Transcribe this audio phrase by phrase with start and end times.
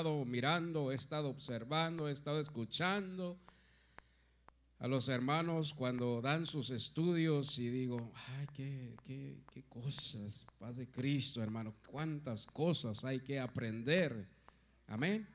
[0.00, 3.38] estado mirando, he estado observando, he estado escuchando
[4.78, 10.78] a los hermanos cuando dan sus estudios y digo, ay, qué, qué, qué cosas, paz
[10.78, 14.26] de Cristo, hermano, cuántas cosas hay que aprender.
[14.86, 15.28] Amén.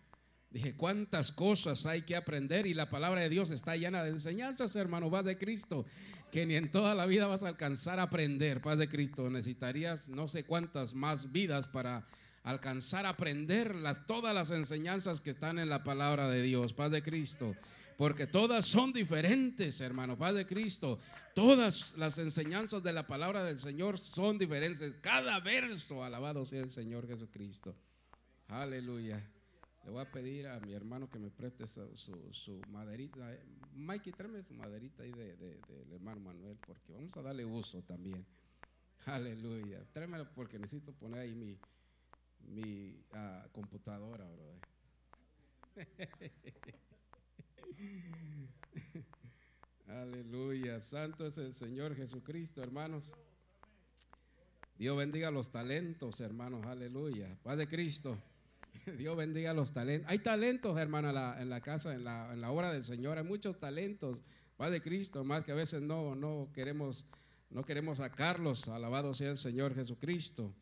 [0.49, 4.75] Dije, cuántas cosas hay que aprender y la palabra de Dios está llena de enseñanzas,
[4.75, 5.85] hermano, paz de Cristo,
[6.31, 9.29] que ni en toda la vida vas a alcanzar a aprender, paz de Cristo.
[9.29, 12.07] Necesitarías no sé cuántas más vidas para
[12.45, 16.91] alcanzar a aprender las, todas las enseñanzas que están en la palabra de Dios, paz
[16.91, 17.55] de Cristo.
[17.97, 20.99] Porque todas son diferentes, hermano, paz de Cristo.
[21.33, 24.97] Todas las enseñanzas de la palabra del Señor son diferentes.
[24.97, 27.75] Cada verso, alabado sea el Señor Jesucristo.
[28.49, 29.27] Aleluya.
[29.83, 33.37] Le voy a pedir a mi hermano que me preste su, maderita.
[33.73, 38.23] Mikey, tráeme su maderita ahí del de, hermano Manuel, porque vamos a darle uso también.
[39.05, 39.83] Aleluya.
[39.93, 41.57] Tráemelo porque necesito poner ahí mi,
[42.47, 44.59] mi uh, computadora, brother.
[49.87, 53.15] Aleluya, santo es el Señor Jesucristo, hermanos.
[54.77, 57.37] Dios bendiga los talentos, hermanos, aleluya.
[57.43, 58.17] Paz de Cristo.
[58.97, 60.09] Dios bendiga los talentos.
[60.11, 63.17] Hay talentos, hermano, en la, casa, en la, en la, obra del Señor.
[63.17, 64.17] Hay muchos talentos.
[64.57, 67.05] Paz de Cristo, más que a veces no, no, queremos,
[67.49, 68.67] no queremos sacarlos.
[68.67, 70.53] Alabado sea el Señor Jesucristo.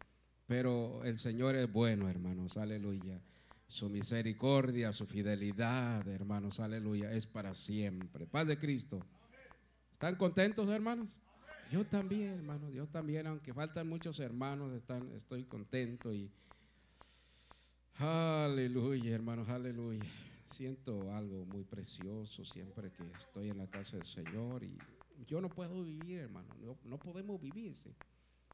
[0.47, 3.21] Pero el Señor es bueno, hermanos, aleluya.
[3.67, 8.27] Su misericordia, su fidelidad, hermanos, aleluya, es para siempre.
[8.27, 8.99] Paz de Cristo.
[9.91, 11.21] ¿Están contentos, hermanos?
[11.71, 14.71] Yo también, hermanos, yo también, aunque faltan muchos hermanos,
[15.15, 16.29] estoy contento y
[17.97, 20.03] aleluya, hermanos, aleluya.
[20.51, 24.77] Siento algo muy precioso siempre que estoy en la casa del Señor y
[25.25, 27.89] yo no puedo vivir, hermano, no, no podemos vivir, ¿sí?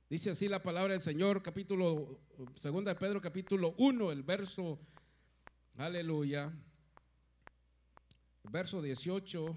[0.09, 2.19] Dice así la palabra del Señor, capítulo,
[2.55, 4.79] segunda de Pedro, capítulo 1, el verso,
[5.77, 6.51] aleluya,
[8.51, 9.55] verso 18.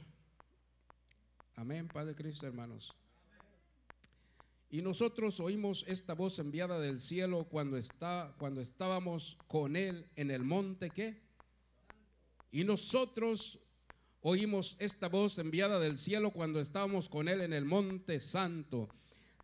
[1.54, 2.94] Amén, Padre Cristo, hermanos.
[4.68, 10.30] Y nosotros oímos esta voz enviada del cielo cuando, está, cuando estábamos con Él en
[10.30, 11.18] el monte, ¿qué?
[12.50, 13.58] Y nosotros
[14.20, 18.90] oímos esta voz enviada del cielo cuando estábamos con Él en el monte santo.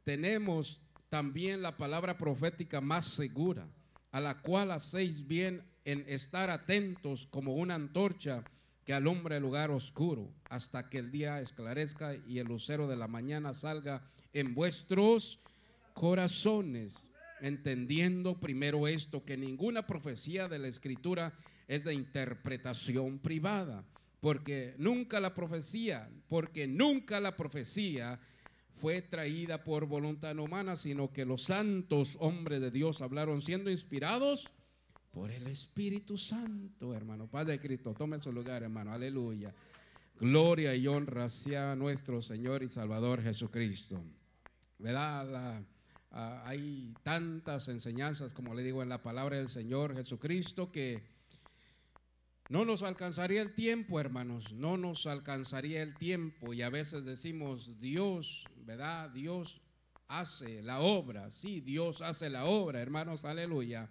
[0.04, 3.66] Tenemos también la palabra profética más segura,
[4.10, 8.44] a la cual hacéis bien en estar atentos como una antorcha
[8.84, 13.06] que alumbra el lugar oscuro, hasta que el día esclarezca y el lucero de la
[13.06, 14.02] mañana salga
[14.32, 15.41] en vuestros
[15.94, 21.34] corazones, entendiendo primero esto, que ninguna profecía de la escritura
[21.68, 23.84] es de interpretación privada,
[24.20, 28.20] porque nunca la profecía, porque nunca la profecía
[28.78, 34.49] fue traída por voluntad humana, sino que los santos hombres de Dios hablaron siendo inspirados
[35.11, 37.27] por el Espíritu Santo, hermano.
[37.27, 38.93] Padre de Cristo, tome su lugar, hermano.
[38.93, 39.53] Aleluya.
[40.21, 44.00] Gloria y honra sea nuestro Señor y Salvador Jesucristo.
[44.78, 45.60] ¿Verdad?
[46.10, 51.03] hay tantas enseñanzas, como le digo, en la palabra del Señor Jesucristo que
[52.48, 56.54] no nos alcanzaría el tiempo, hermanos, no nos alcanzaría el tiempo.
[56.54, 59.10] Y a veces decimos, Dios, ¿verdad?
[59.10, 59.60] Dios
[60.09, 61.31] hace la obra.
[61.31, 63.91] Sí, Dios hace la obra, hermanos, aleluya.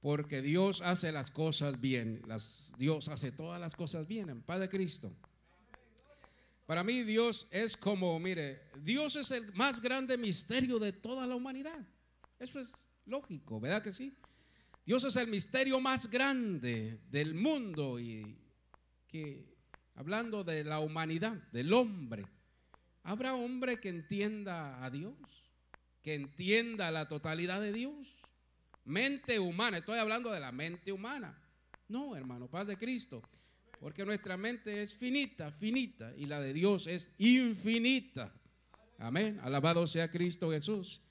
[0.00, 2.22] Porque Dios hace las cosas bien.
[2.26, 5.12] Las, Dios hace todas las cosas bien en Padre Cristo.
[6.64, 11.36] Para mí Dios es como, mire, Dios es el más grande misterio de toda la
[11.36, 11.78] humanidad.
[12.38, 14.16] Eso es lógico, ¿verdad que sí?
[14.86, 18.38] Dios es el misterio más grande del mundo y
[19.08, 19.44] que
[19.96, 22.24] hablando de la humanidad, del hombre,
[23.02, 25.16] ¿habrá hombre que entienda a Dios?
[26.02, 28.16] Que entienda la totalidad de Dios.
[28.84, 31.36] Mente humana, estoy hablando de la mente humana.
[31.88, 33.22] No, hermano, paz de Cristo.
[33.80, 38.32] Porque nuestra mente es finita, finita, y la de Dios es infinita.
[38.98, 39.40] Amén.
[39.42, 41.02] Alabado sea Cristo Jesús.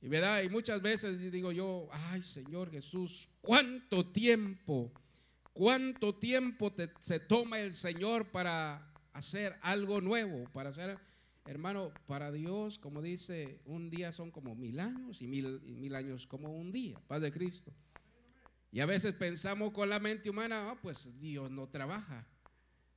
[0.00, 4.92] Y verdad, y muchas veces digo yo, ay Señor Jesús, ¿cuánto tiempo,
[5.52, 10.96] cuánto tiempo se toma el Señor para hacer algo nuevo, para hacer,
[11.44, 16.28] hermano, para Dios, como dice, un día son como mil años y mil, mil años
[16.28, 17.72] como un día, paz de Cristo.
[18.70, 22.28] Y a veces pensamos con la mente humana, ah, pues Dios no trabaja,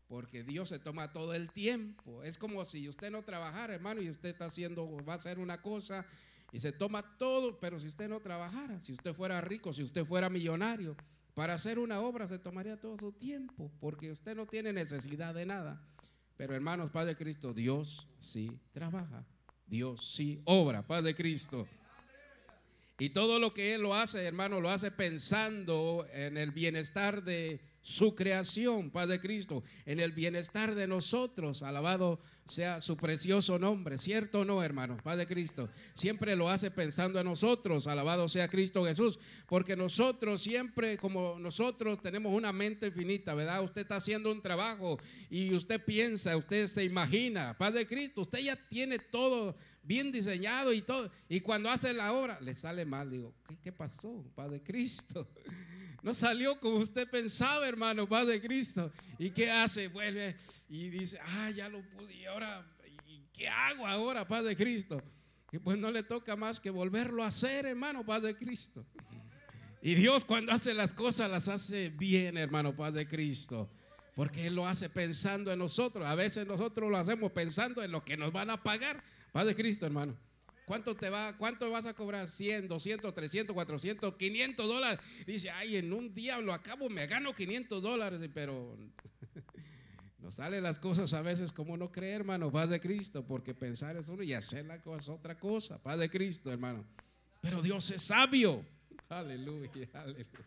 [0.07, 2.21] porque Dios se toma todo el tiempo.
[2.23, 5.61] Es como si usted no trabajara, hermano, y usted está haciendo, va a hacer una
[5.61, 6.05] cosa
[6.51, 10.05] y se toma todo, pero si usted no trabajara, si usted fuera rico, si usted
[10.05, 10.95] fuera millonario,
[11.33, 15.45] para hacer una obra se tomaría todo su tiempo, porque usted no tiene necesidad de
[15.45, 15.81] nada.
[16.35, 19.25] Pero hermanos, Padre Cristo, Dios sí trabaja,
[19.65, 21.67] Dios sí obra, Padre Cristo.
[22.99, 27.61] Y todo lo que Él lo hace, hermano, lo hace pensando en el bienestar de
[27.81, 31.63] su creación, Padre Cristo, en el bienestar de nosotros.
[31.63, 34.97] Alabado sea su precioso nombre, ¿cierto o no, hermano?
[35.03, 37.87] Padre Cristo, siempre lo hace pensando en nosotros.
[37.87, 43.63] Alabado sea Cristo Jesús, porque nosotros siempre, como nosotros tenemos una mente finita, ¿verdad?
[43.63, 44.99] Usted está haciendo un trabajo
[45.29, 50.81] y usted piensa, usted se imagina, Padre Cristo, usted ya tiene todo bien diseñado y
[50.81, 51.09] todo.
[51.29, 53.09] Y cuando hace la obra, le sale mal.
[53.09, 55.27] Digo, ¿qué, qué pasó, Padre Cristo?
[56.01, 58.91] No salió como usted pensaba, hermano, Padre Cristo.
[59.19, 59.87] ¿Y qué hace?
[59.87, 60.35] Vuelve
[60.67, 62.13] y dice, ah, ya lo pude.
[62.15, 62.65] ¿Y ahora,
[63.07, 65.01] ¿y qué hago ahora, Padre Cristo?
[65.51, 68.85] Y pues no le toca más que volverlo a hacer, hermano, Padre Cristo.
[69.81, 73.69] Y Dios cuando hace las cosas las hace bien, hermano, Padre Cristo.
[74.15, 76.05] Porque Él lo hace pensando en nosotros.
[76.05, 79.03] A veces nosotros lo hacemos pensando en lo que nos van a pagar.
[79.31, 80.17] Padre Cristo, hermano.
[80.71, 81.35] ¿Cuánto te va?
[81.37, 82.29] ¿Cuánto vas a cobrar?
[82.29, 85.01] 100, 200, 300, 400, 500 dólares.
[85.27, 88.77] Dice, ay, en un día lo acabo, me gano 500 dólares, pero
[90.19, 93.97] no salen las cosas a veces como no creer, hermano, paz de Cristo, porque pensar
[93.97, 96.85] es uno y hacer la cosa otra cosa, paz de Cristo, hermano.
[97.41, 98.65] Pero Dios es sabio.
[99.09, 100.45] Aleluya, aleluya.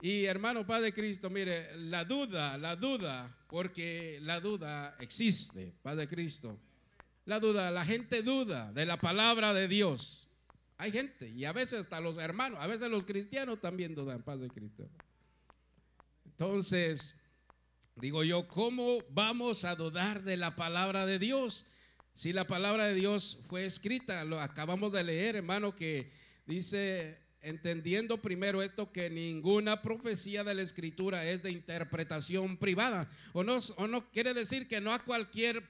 [0.00, 6.06] Y hermano, Padre de Cristo, mire, la duda, la duda, porque la duda existe, Padre
[6.06, 6.58] de Cristo.
[7.24, 10.28] La duda, la gente duda de la palabra de Dios.
[10.76, 14.44] Hay gente, y a veces hasta los hermanos, a veces los cristianos también dudan, Padre
[14.44, 14.90] de Cristo.
[16.26, 17.22] Entonces,
[17.94, 21.66] digo yo, ¿cómo vamos a dudar de la palabra de Dios?
[22.14, 26.10] Si la palabra de Dios fue escrita, lo acabamos de leer, hermano, que
[26.46, 33.08] dice entendiendo primero esto que ninguna profecía de la escritura es de interpretación privada.
[33.32, 35.62] O no, o no quiere decir que no a cualquier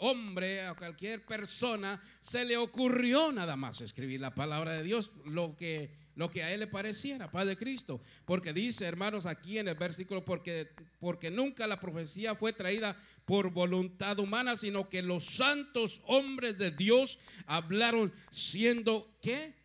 [0.00, 5.56] hombre, a cualquier persona se le ocurrió nada más escribir la palabra de Dios, lo
[5.56, 8.00] que, lo que a él le pareciera, Padre Cristo.
[8.24, 13.50] Porque dice, hermanos, aquí en el versículo, porque, porque nunca la profecía fue traída por
[13.50, 19.60] voluntad humana, sino que los santos hombres de Dios hablaron siendo, ¿qué?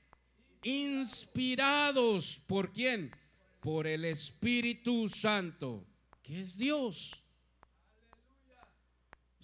[0.66, 3.12] inspirados por quién?
[3.62, 5.86] Por el Espíritu Santo,
[6.22, 7.22] que es Dios.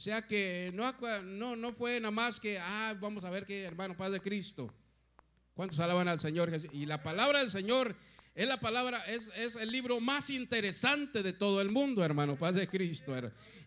[0.02, 4.20] O sea que no, fue nada más que, ah, vamos a ver que hermano Padre
[4.20, 4.74] Cristo.
[5.54, 6.72] ¿Cuántos alaban al Señor Jesús?
[6.74, 7.96] Y la palabra del Señor
[8.34, 12.56] es la palabra, es, es, el libro más interesante de todo el mundo, hermano, paz
[12.56, 13.14] de Cristo.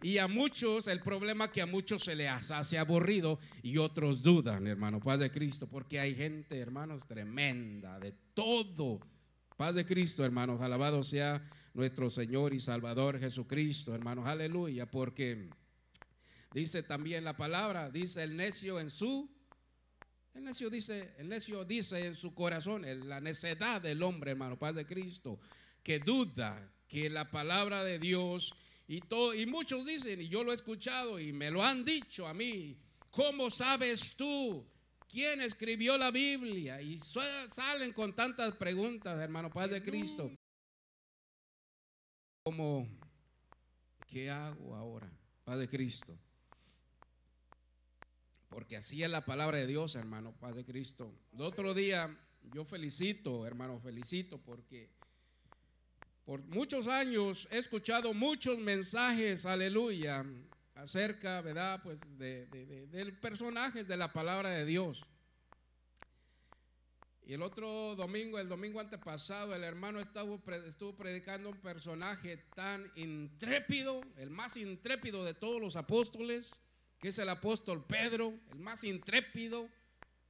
[0.02, 4.66] Y a muchos, el problema que a muchos se les hace aburrido y otros dudan,
[4.66, 8.98] hermano, paz de Cristo, porque hay gente, hermanos, tremenda, de todo.
[9.56, 15.48] Paz de Cristo, hermanos, alabado sea nuestro Señor y Salvador Jesucristo, hermanos, aleluya, porque
[16.54, 19.28] dice también la palabra, dice el necio en su
[20.34, 24.58] el necio dice, el necio dice en su corazón, en la necedad del hombre, hermano,
[24.58, 25.38] Padre de Cristo,
[25.80, 28.52] que duda que la palabra de Dios
[28.88, 32.26] y todo, y muchos dicen, y yo lo he escuchado y me lo han dicho
[32.26, 32.76] a mí,
[33.12, 34.66] ¿cómo sabes tú
[35.08, 36.82] quién escribió la Biblia?
[36.82, 40.32] Y salen con tantas preguntas, hermano Padre de Cristo.
[42.42, 42.88] Como,
[44.08, 45.08] ¿qué hago ahora,
[45.44, 46.18] Padre Cristo?
[48.54, 51.12] Porque así es la palabra de Dios, hermano, Padre Cristo.
[51.32, 52.16] El otro día
[52.52, 54.92] yo felicito, hermano, felicito porque
[56.24, 60.24] por muchos años he escuchado muchos mensajes, aleluya,
[60.76, 61.80] acerca, ¿verdad?
[61.82, 65.04] Pues de, de, personajes de la palabra de Dios.
[67.26, 72.88] Y el otro domingo, el domingo antepasado, el hermano estuvo, estuvo predicando un personaje tan
[72.94, 76.60] intrépido, el más intrépido de todos los apóstoles
[76.98, 79.68] que es el apóstol Pedro, el más intrépido,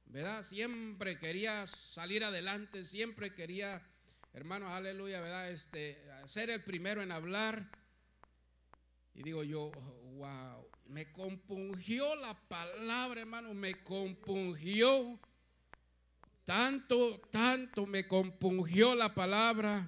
[0.05, 0.43] ¿verdad?
[0.43, 3.81] Siempre quería salir adelante, siempre quería,
[4.33, 5.51] hermano, aleluya, ¿verdad?
[5.51, 7.69] Este, ser el primero en hablar.
[9.13, 9.71] Y digo yo,
[10.15, 15.19] wow, me compungió la palabra, hermano, me compungió.
[16.45, 19.87] Tanto, tanto me compungió la palabra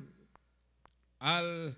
[1.20, 1.78] al,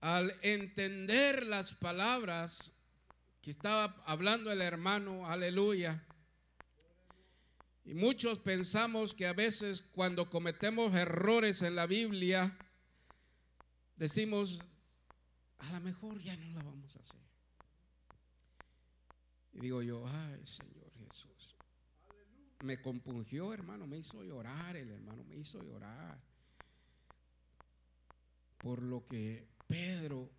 [0.00, 2.81] al entender las palabras
[3.42, 6.02] que estaba hablando el hermano, aleluya.
[7.84, 12.56] Y muchos pensamos que a veces cuando cometemos errores en la Biblia,
[13.96, 14.60] decimos,
[15.58, 17.20] a lo mejor ya no la vamos a hacer.
[19.52, 21.56] Y digo yo, ay Señor Jesús,
[22.62, 26.22] me compungió hermano, me hizo llorar, el hermano me hizo llorar
[28.58, 30.30] por lo que Pedro,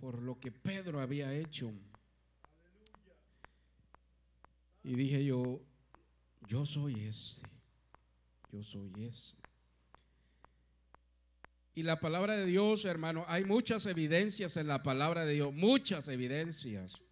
[0.00, 1.72] por lo que Pedro había hecho.
[4.86, 5.60] Y dije yo,
[6.46, 7.42] yo soy ese,
[8.52, 9.36] yo soy ese.
[11.74, 16.06] Y la palabra de Dios, hermano, hay muchas evidencias en la palabra de Dios, muchas
[16.06, 17.02] evidencias.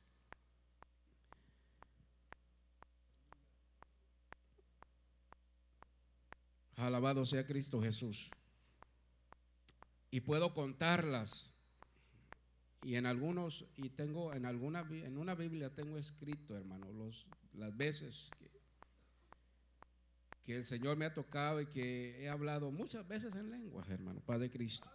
[6.76, 8.30] Alabado sea Cristo Jesús.
[10.12, 11.53] Y puedo contarlas.
[12.84, 17.74] Y en algunos, y tengo en alguna, en una Biblia tengo escrito, hermano, los, las
[17.76, 18.54] veces que
[20.44, 24.20] que el Señor me ha tocado y que he hablado muchas veces en lenguas, hermano,
[24.20, 24.90] Padre Cristo.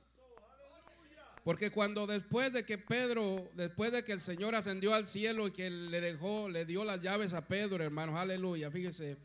[1.43, 5.51] Porque cuando después de que Pedro, después de que el Señor ascendió al cielo y
[5.51, 9.17] que le dejó, le dio las llaves a Pedro, hermano, aleluya, fíjese,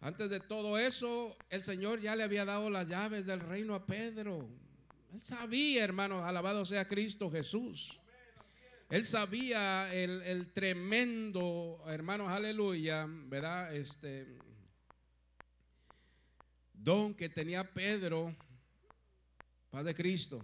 [0.00, 3.84] antes de todo eso, el Señor ya le había dado las llaves del reino a
[3.84, 4.48] Pedro.
[5.12, 8.00] Él sabía, hermano, alabado sea Cristo Jesús.
[8.88, 13.74] Él sabía el, el tremendo, hermanos, aleluya, ¿verdad?
[13.76, 14.38] Este,
[16.72, 18.34] don que tenía Pedro,
[19.70, 20.42] Padre Cristo.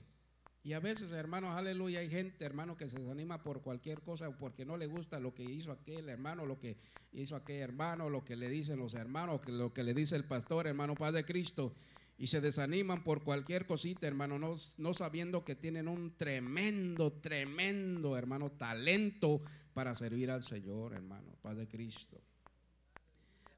[0.63, 4.67] Y a veces, hermanos, aleluya, hay gente, hermano, que se desanima por cualquier cosa, porque
[4.67, 6.77] no le gusta lo que hizo aquel hermano, lo que
[7.13, 10.67] hizo aquel hermano, lo que le dicen los hermanos, lo que le dice el pastor,
[10.67, 11.75] hermano, Padre Cristo.
[12.21, 14.41] Y se desaniman por cualquier cosita, hermano,
[14.77, 19.41] no, sabiendo que tienen un tremendo, tremendo, hermano, talento
[19.73, 22.21] para servir al Señor, hermano, Padre Cristo.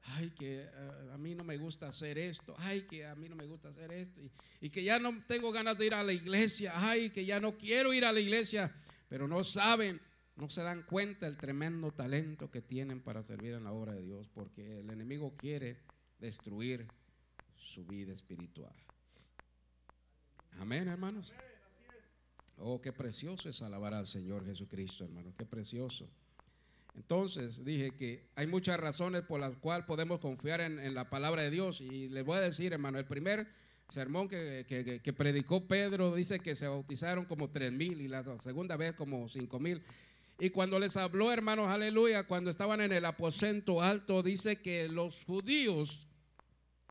[0.03, 3.35] Ay, que eh, a mí no me gusta hacer esto, ay, que a mí no
[3.35, 4.21] me gusta hacer esto,
[4.59, 7.57] y, que ya no tengo ganas de ir a la iglesia, ay, que ya no
[7.57, 8.71] quiero ir a la iglesia,
[9.09, 9.99] pero no saben,
[10.35, 14.03] no se dan cuenta el tremendo talento que tienen para servir en la obra de
[14.03, 15.77] Dios, porque el enemigo quiere
[16.19, 16.87] destruir
[17.61, 18.73] su vida espiritual.
[20.59, 21.33] Amén, hermanos.
[22.57, 26.09] Oh, qué precioso es alabar al Señor Jesucristo, hermano, qué precioso.
[26.95, 31.49] Entonces dije que hay muchas razones por las cuales podemos confiar en, la palabra de
[31.49, 31.79] Dios.
[31.79, 33.47] Y les voy a decir, hermano, el primer
[33.89, 38.93] sermón que, predicó Pedro dice que se bautizaron como tres mil y la segunda vez
[38.93, 39.81] como cinco mil.
[40.37, 45.23] Y cuando les habló, hermanos, aleluya, cuando estaban en el aposento alto, dice que los
[45.23, 46.07] judíos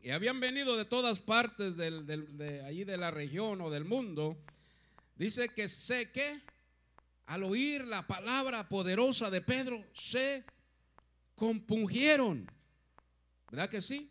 [0.00, 4.36] que habían venido de todas partes de allí de la región o del mundo,
[5.16, 6.40] dice que sé que
[7.30, 10.44] al oír la palabra poderosa de Pedro, se
[11.36, 12.50] compungieron.
[13.52, 14.10] ¿Verdad que sí?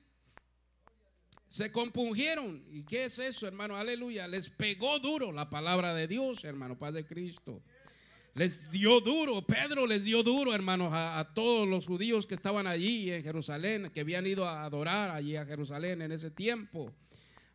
[1.49, 2.63] Se compungieron.
[2.71, 3.75] ¿Y qué es eso, hermano?
[3.75, 4.25] Aleluya.
[4.25, 7.61] Les pegó duro la palabra de Dios, hermano, Padre Cristo.
[8.39, 13.11] Les dio duro, Pedro les dio duro, hermanos, a, todos los judíos que estaban allí
[13.11, 16.89] en Jerusalén, que habían ido a adorar allí a Jerusalén en ese tiempo.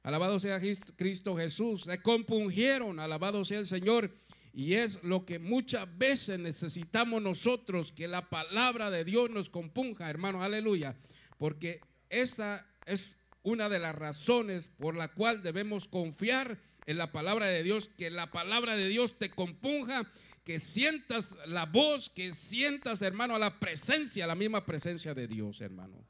[0.03, 0.61] Alabado sea
[0.95, 1.85] Cristo Jesús.
[1.85, 4.15] Se compungieron, alabado sea el Señor.
[4.53, 10.11] Y es lo que muchas veces necesitamos nosotros, que la palabra de Dios nos compunja,
[10.11, 10.99] hermanos, aleluya.
[11.39, 17.47] Porque esa es una de las razones por la cual debemos confiar en la palabra
[17.47, 20.07] de Dios, que la palabra de Dios te compunja,
[20.45, 26.05] que sientas la voz, que sientas, hermano, la presencia, la misma presencia de Dios, hermano.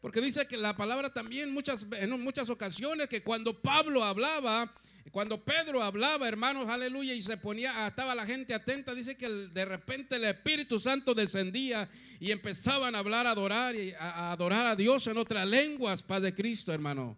[0.00, 4.72] Porque dice que la palabra también muchas, en muchas ocasiones, que cuando Pablo hablaba,
[5.10, 9.64] cuando Pedro hablaba, hermanos, aleluya, y se ponía, estaba la gente atenta, dice que de
[9.64, 11.90] repente el Espíritu Santo descendía
[12.20, 16.72] y empezaban a hablar, a adorar, a, adorar a Dios en otras lenguas, Padre Cristo,
[16.72, 17.16] hermano.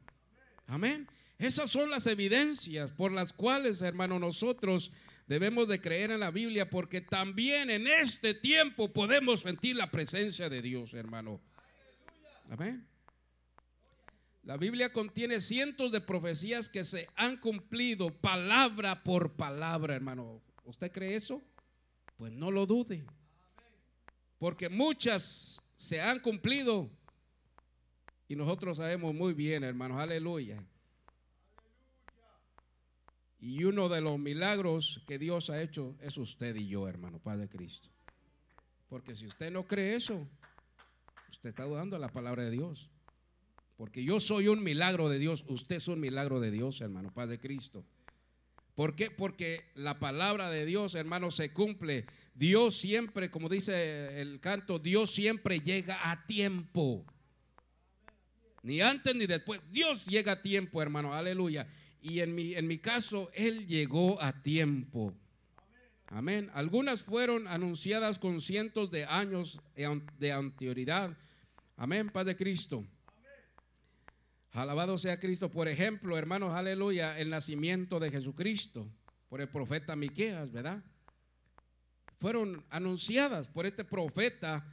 [0.67, 1.07] Amén.
[1.39, 4.93] Esas son las evidencias por las cuales, hermano, nosotros
[5.31, 10.49] debemos de creer en la Biblia, porque también en este tiempo podemos sentir la presencia
[10.49, 11.41] de Dios, hermano.
[12.51, 12.85] Amén.
[14.43, 20.43] La Biblia contiene cientos de profecías que se han cumplido palabra por palabra, hermano.
[20.65, 21.41] ¿Usted cree eso?
[22.17, 23.05] Pues no lo dude.
[24.37, 26.91] Porque muchas se han cumplido
[28.27, 30.61] y nosotros sabemos muy bien, hermanos, aleluya.
[33.41, 37.49] Y uno de los milagros que Dios ha hecho es usted y yo, hermano, Padre
[37.49, 37.89] Cristo.
[38.89, 40.29] Porque si usted no cree eso,
[41.31, 42.91] usted está dudando de la palabra de Dios.
[43.77, 47.39] Porque yo soy un milagro de Dios, usted es un milagro de Dios, hermano, Padre
[47.39, 47.83] Cristo.
[48.75, 49.11] ¿Por qué?
[49.11, 52.07] Porque la palabra de Dios, hermano, se cumple.
[52.35, 57.07] Dios siempre, como dice el canto, Dios siempre llega a tiempo.
[58.63, 59.61] Ni antes ni después.
[59.71, 61.15] Dios llega a tiempo, hermano.
[61.15, 61.67] Aleluya.
[62.03, 65.15] Y en mi, en mi caso, Él llegó a tiempo.
[66.07, 66.51] Amén.
[66.55, 69.61] Algunas fueron anunciadas con cientos de años
[70.19, 71.17] de anterioridad.
[71.77, 72.85] Amén, Padre Cristo.
[74.53, 75.51] Alabado sea Cristo.
[75.51, 78.91] Por ejemplo, hermanos, aleluya, el nacimiento de Jesucristo
[79.29, 80.83] por el profeta Miqueas, ¿verdad?
[82.19, 84.67] Fueron anunciadas por este profeta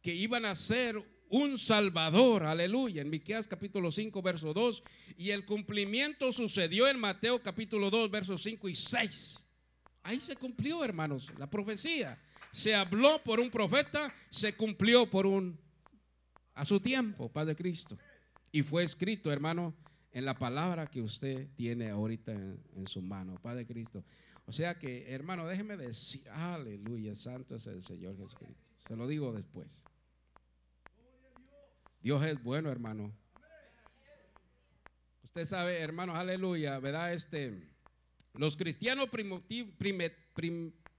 [0.00, 4.82] que iban a ser un Salvador, aleluya, en Miqueas capítulo 5, verso 2,
[5.16, 9.38] y el cumplimiento sucedió en Mateo capítulo 2, versos 5 y 6.
[10.02, 12.18] Ahí se cumplió, hermanos, la profecía.
[12.50, 15.58] Se habló por un profeta, se cumplió por un
[16.54, 17.96] a su tiempo, Padre Cristo.
[18.50, 19.74] Y fue escrito, hermano,
[20.12, 24.02] en la palabra que usted tiene ahorita en, su mano, Padre Cristo.
[24.46, 28.64] O sea que, hermano, déjeme decir, aleluya, santo es el Señor Jesucristo.
[28.88, 29.84] Se lo digo después.
[32.08, 33.12] Dios es bueno, hermano.
[35.24, 37.12] Usted sabe, hermano, aleluya, ¿verdad?
[37.12, 37.68] Este,
[38.32, 39.10] los cristianos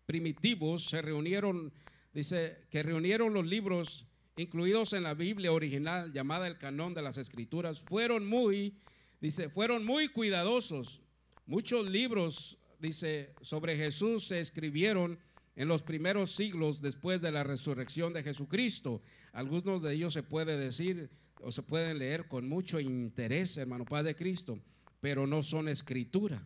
[0.06, 1.74] primitivos se reunieron,
[2.14, 4.06] dice, que reunieron los libros
[4.38, 8.78] incluidos en la Biblia original llamada el canón de las escrituras, fueron muy,
[9.20, 11.02] dice, fueron muy cuidadosos.
[11.48, 15.18] Muchos libros, dice, sobre Jesús se escribieron
[15.56, 19.02] en los primeros siglos después de la resurrección de Jesucristo.
[19.34, 21.10] Algunos de ellos se puede decir
[21.42, 24.60] o se pueden leer con mucho interés, hermano Padre Cristo,
[25.00, 26.46] pero no son escritura.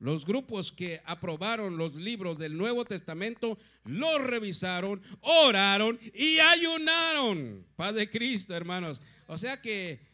[0.00, 7.66] Los grupos que aprobaron los libros del Nuevo Testamento los revisaron, oraron y ayunaron.
[7.74, 9.00] Padre Cristo, hermanos.
[9.26, 10.06] O sea que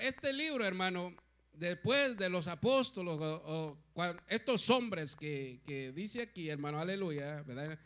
[0.00, 1.14] este libro, hermano,
[1.52, 3.18] después de los apóstoles,
[4.28, 7.78] estos hombres que, que, dice aquí, hermano, aleluya, ¿verdad?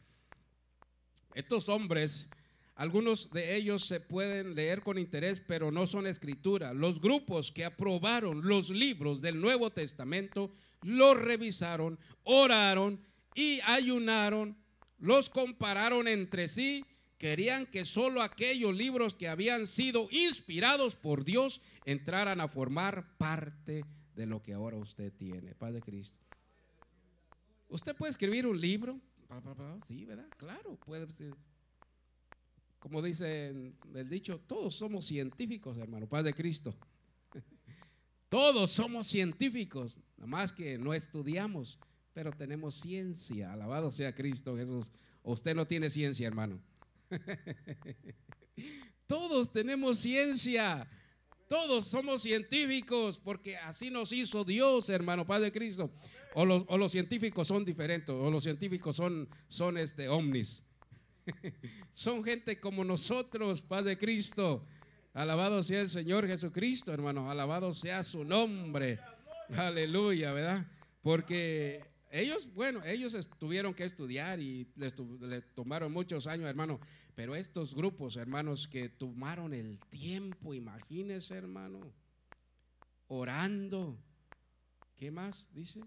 [1.34, 2.28] Estos hombres,
[2.76, 6.74] algunos de ellos se pueden leer con interés, pero no son escritura.
[6.74, 10.50] Los grupos que aprobaron los libros del Nuevo Testamento
[10.82, 13.00] los revisaron, oraron
[13.34, 14.56] y ayunaron,
[14.98, 16.84] los compararon entre sí,
[17.16, 23.84] querían que solo aquellos libros que habían sido inspirados por Dios entraran a formar parte
[24.16, 26.18] de lo que ahora usted tiene, Padre Cristo.
[27.68, 29.00] Usted puede escribir un libro,
[29.86, 30.28] sí, ¿verdad?
[30.36, 31.34] Claro, puede ser.
[32.84, 36.76] Como dice el dicho, todos somos científicos, hermano, Padre Cristo.
[38.28, 41.78] Todos somos científicos, nada más que no estudiamos,
[42.12, 43.54] pero tenemos ciencia.
[43.54, 44.92] Alabado sea Cristo Jesús.
[45.22, 46.60] usted no tiene ciencia, hermano.
[49.06, 50.86] Todos tenemos ciencia.
[51.48, 55.90] Todos somos científicos porque así nos hizo Dios, hermano Padre Cristo.
[56.34, 60.63] O los, o los científicos son diferentes, o los científicos son, son este, omnis.
[61.90, 64.66] Son gente como nosotros, Padre Cristo.
[65.12, 67.30] Alabado sea el Señor Jesucristo, hermanos.
[67.30, 68.98] Alabado sea su nombre.
[69.56, 70.66] Aleluya, ¿verdad?
[71.02, 74.94] Porque ellos, bueno, ellos tuvieron que estudiar y les,
[75.54, 76.80] tomaron muchos años, hermano.
[77.14, 81.92] Pero estos grupos, hermanos, que tomaron el tiempo, imagínense, hermano,
[83.08, 83.98] orando.
[84.96, 85.80] ¿Qué más dice?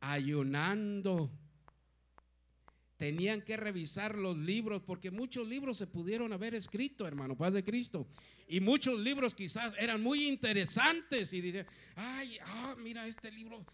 [0.00, 1.30] Ayunando
[3.00, 7.64] tenían que revisar los libros, porque muchos libros se pudieron haber escrito, hermano, paz de
[7.64, 8.06] Cristo.
[8.46, 11.64] Y muchos libros quizás eran muy interesantes y dice,
[11.96, 13.64] ay, ah, mira, este libro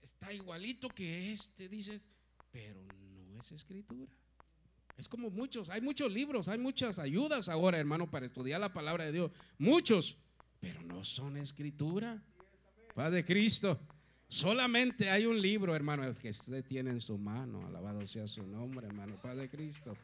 [0.00, 2.08] está igualito que este, dices,
[2.50, 2.82] pero
[3.34, 4.10] no es escritura.
[4.96, 9.04] Es como muchos, hay muchos libros, hay muchas ayudas ahora, hermano, para estudiar la palabra
[9.04, 9.32] de Dios.
[9.58, 10.16] Muchos,
[10.60, 12.24] pero no son escritura.
[12.94, 13.78] Paz de Cristo.
[14.32, 17.66] Solamente hay un libro, hermano, que usted tiene en su mano.
[17.66, 19.94] Alabado sea su nombre, hermano, Padre Cristo.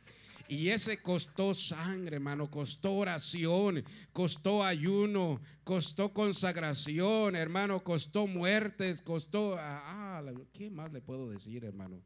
[0.48, 9.56] Y ese costó sangre, hermano, costó oración, costó ayuno, costó consagración, hermano, costó muertes, costó...
[9.58, 11.98] Ah, ah ¿Qué más le puedo decir, hermano?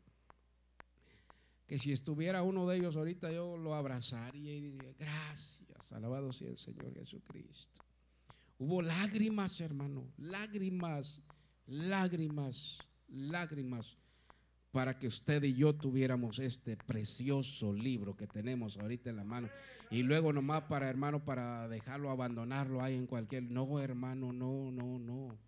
[1.67, 6.51] Que si estuviera uno de ellos ahorita yo lo abrazaría y diría, gracias, alabado sea
[6.51, 7.83] el Señor Jesucristo.
[8.61, 11.21] Hubo lágrimas, hermano, lágrimas
[11.67, 13.97] lágrimas, lágrimas,
[14.71, 19.49] para que usted y yo tuviéramos este precioso libro que tenemos ahorita en la mano.
[19.91, 23.43] Y luego nomás para, hermano, para dejarlo, abandonarlo ahí en cualquier...
[23.43, 25.39] No, hermano, no, no, no.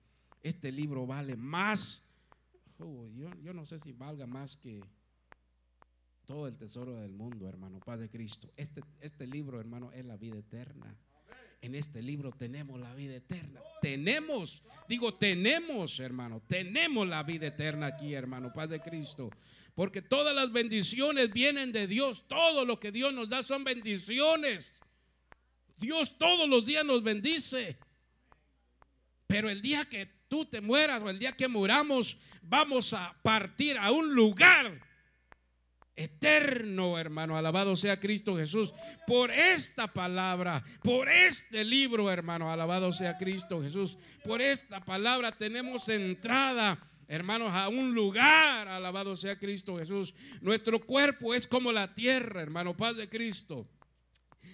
[0.43, 2.07] Este libro vale más.
[2.79, 4.83] Oh, yo, yo no sé si valga más que
[6.27, 8.51] todo el tesoro del mundo, hermano, Padre Cristo.
[8.57, 10.95] Este, este libro, hermano, es la vida eterna
[11.65, 13.59] en este libro tenemos la vida eterna.
[13.81, 19.31] Tenemos, digo, tenemos, hermano, tenemos la vida eterna aquí, hermano, paz de Cristo.
[19.75, 22.29] Porque todas las bendiciones vienen de Dios.
[22.29, 24.79] Todo lo que Dios nos da son bendiciones.
[25.79, 27.79] Dios todos los días nos bendice.
[29.27, 33.79] Pero el día que tú te mueras o el día que muramos, vamos a partir
[33.79, 34.83] a un lugar
[35.97, 37.37] eterno, hermano.
[37.37, 38.75] Alabado sea Cristo Jesús.
[39.07, 42.51] Por esta palabra, por este libro, hermano.
[42.51, 43.99] Alabado sea Cristo Jesús.
[44.25, 46.79] Por esta palabra tenemos entrada.
[47.07, 50.15] Hermanos, a un lugar, alabado sea Cristo Jesús.
[50.41, 53.69] Nuestro cuerpo es como la tierra, hermano, paz de Cristo.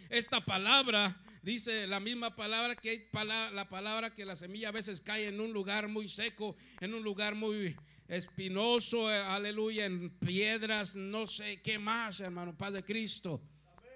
[0.09, 3.09] esta palabra, dice la misma palabra que hay
[3.53, 7.05] la palabra que la semilla a veces cae en un lugar muy seco, en un
[7.05, 7.76] lugar muy
[8.11, 13.40] espinoso, eh, aleluya, en piedras, no sé qué más, hermano, Padre Cristo.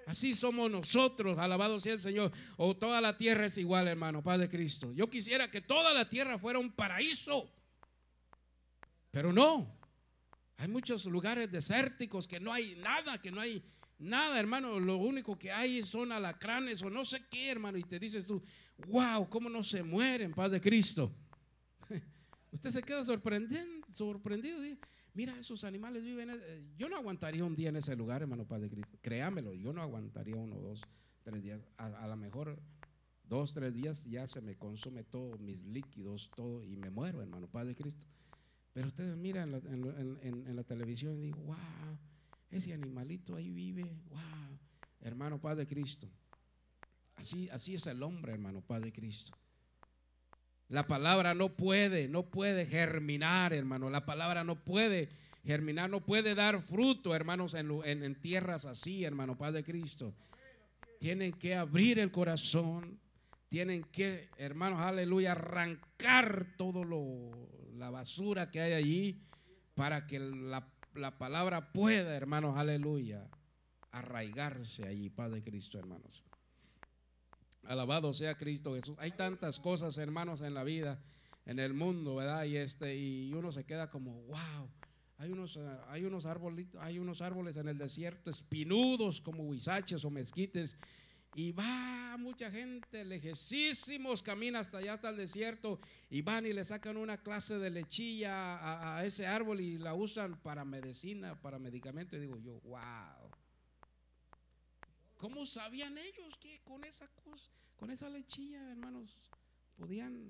[0.05, 2.31] Así somos nosotros, alabado sea el Señor.
[2.57, 4.93] O toda la tierra es igual, hermano, Padre Cristo.
[4.93, 7.51] Yo quisiera que toda la tierra fuera un paraíso.
[9.11, 9.75] Pero no.
[10.57, 13.63] Hay muchos lugares desérticos que no hay nada, que no hay
[13.97, 14.79] nada, hermano.
[14.79, 17.77] Lo único que hay son alacranes o no sé qué, hermano.
[17.77, 18.41] Y te dices tú,
[18.87, 21.13] wow, ¿cómo no se mueren, Padre Cristo?
[22.51, 23.74] Usted se queda sorprendido.
[23.95, 24.61] Sorprendido
[25.13, 26.29] Mira, esos animales viven.
[26.29, 28.97] Eh, yo no aguantaría un día en ese lugar, hermano Padre Cristo.
[29.01, 30.81] Créamelo, yo no aguantaría uno, dos,
[31.23, 31.61] tres días.
[31.77, 32.59] A, lo mejor
[33.23, 37.47] dos, tres días ya se me consume todo, mis líquidos, todo, y me muero, hermano
[37.47, 38.05] Padre Cristo.
[38.73, 41.97] Pero ustedes miran en la, televisión y digo, wow,
[42.51, 44.59] ese animalito ahí vive, wow,
[44.99, 46.09] hermano Padre Cristo.
[47.15, 49.31] Así, así es el hombre, hermano Padre Cristo.
[50.69, 53.89] La palabra no puede, no puede germinar, hermano.
[53.89, 55.09] La palabra no puede
[55.45, 60.13] germinar, no puede dar fruto, hermanos, en, tierras así, hermano, Padre Cristo.
[60.99, 62.99] Tienen que abrir el corazón,
[63.47, 67.31] tienen que, hermanos, aleluya, arrancar todo lo,
[67.75, 69.21] la basura que hay allí
[69.75, 73.29] para que la, la palabra pueda, hermanos, aleluya,
[73.91, 76.23] arraigarse allí, Padre Cristo, hermanos.
[77.67, 78.95] Alabado sea Cristo Jesús.
[78.99, 80.99] Hay tantas cosas, hermanos, en la vida,
[81.45, 82.45] en el mundo, ¿verdad?
[82.45, 84.69] Y este y uno se queda como, wow.
[85.17, 90.03] Hay unos, eh, hay unos arbolitos, hay unos árboles en el desierto espinudos como huizaches
[90.03, 90.77] o mezquites
[91.35, 96.63] y va mucha gente lejesísimos, camina hasta allá, hasta el desierto, y van y le
[96.63, 101.59] sacan una clase de lechilla a, a, ese árbol y la usan para medicina, para
[101.59, 102.15] medicamento.
[102.15, 103.24] Y digo yo, wow.
[105.25, 109.31] ¿Cómo sabían ellos que con esa cosa, con esa lechilla, hermanos,
[109.75, 110.29] podían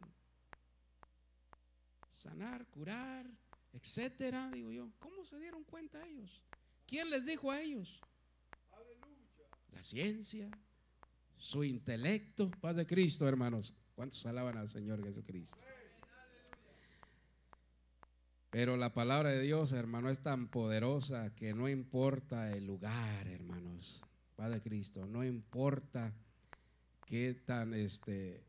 [2.09, 3.29] sanar, curar,
[3.73, 4.49] etcétera?
[4.51, 6.41] Digo yo, ¿cómo se dieron cuenta ellos?
[6.87, 7.99] ¿Quién les dijo a ellos?
[9.73, 10.49] La ciencia,
[11.35, 13.73] su intelecto, paz de Cristo, hermanos.
[13.95, 15.57] ¿Cuántos alaban al Señor Jesucristo?
[18.49, 24.01] Pero la palabra de Dios, hermano, es tan poderosa que no importa el lugar, hermanos.
[24.35, 26.13] Padre Cristo, no importa
[27.05, 28.43] qué tan este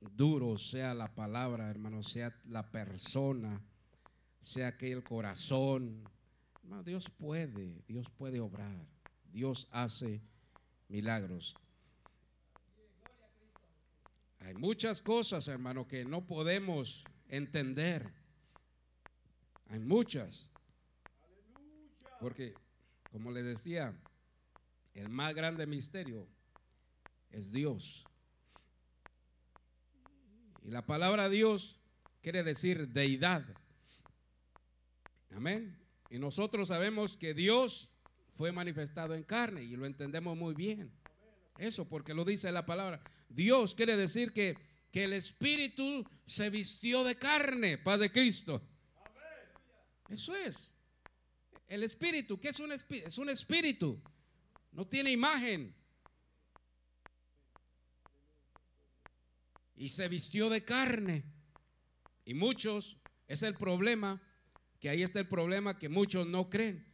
[0.00, 3.60] duro sea la palabra, hermano, sea la persona,
[4.40, 6.04] sea aquel corazón.
[6.62, 8.86] Hermano, Dios puede, Dios puede obrar.
[9.30, 10.22] Dios hace
[10.88, 11.54] milagros.
[14.40, 18.10] Hay muchas cosas, hermano, que no podemos entender.
[19.68, 20.48] Hay muchas.
[22.20, 22.54] Porque,
[23.10, 23.94] como les decía,
[24.98, 26.26] el más grande misterio
[27.30, 28.04] es Dios.
[30.64, 31.78] Y la palabra Dios
[32.20, 33.44] quiere decir deidad.
[35.30, 35.78] Amén.
[36.10, 37.90] Y nosotros sabemos que Dios
[38.34, 40.90] fue manifestado en carne y lo entendemos muy bien.
[41.58, 43.00] Eso porque lo dice la palabra.
[43.28, 44.58] Dios quiere decir que,
[44.90, 48.60] que el Espíritu se vistió de carne, Padre Cristo.
[50.08, 50.74] Eso es.
[51.68, 53.06] El Espíritu, ¿qué es un espíritu?
[53.06, 54.02] Es un espíritu.
[54.78, 55.74] No tiene imagen.
[59.74, 61.24] Y se vistió de carne.
[62.24, 64.22] Y muchos, es el problema,
[64.78, 66.86] que ahí está el problema que muchos no creen.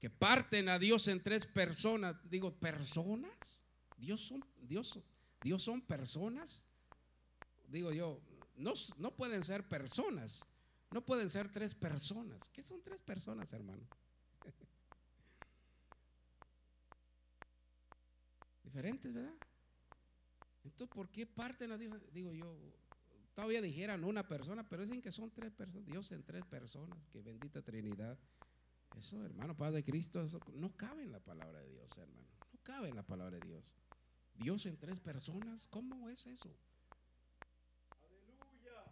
[0.00, 2.16] Que parten a Dios en tres personas.
[2.28, 3.64] Digo, ¿personas?
[3.96, 4.98] Dios son, Dios,
[5.40, 6.68] Dios son personas.
[7.68, 8.20] Digo yo,
[8.56, 10.44] no, no pueden ser personas.
[10.90, 12.48] No pueden ser tres personas.
[12.48, 13.86] ¿Qué son tres personas, hermano?
[18.74, 19.34] Diferentes, ¿verdad?
[20.64, 22.02] Entonces, ¿por qué parten Dios?
[22.12, 22.58] Digo yo,
[23.32, 27.22] todavía dijeran una persona, pero dicen que son tres personas, Dios en tres personas, que
[27.22, 28.18] bendita Trinidad.
[28.96, 32.28] Eso, hermano, Padre de Cristo, eso no cabe en la palabra de Dios, hermano.
[32.52, 33.64] No cabe en la palabra de Dios.
[34.34, 36.58] Dios en tres personas, ¿cómo es eso?
[38.02, 38.84] Aleluya.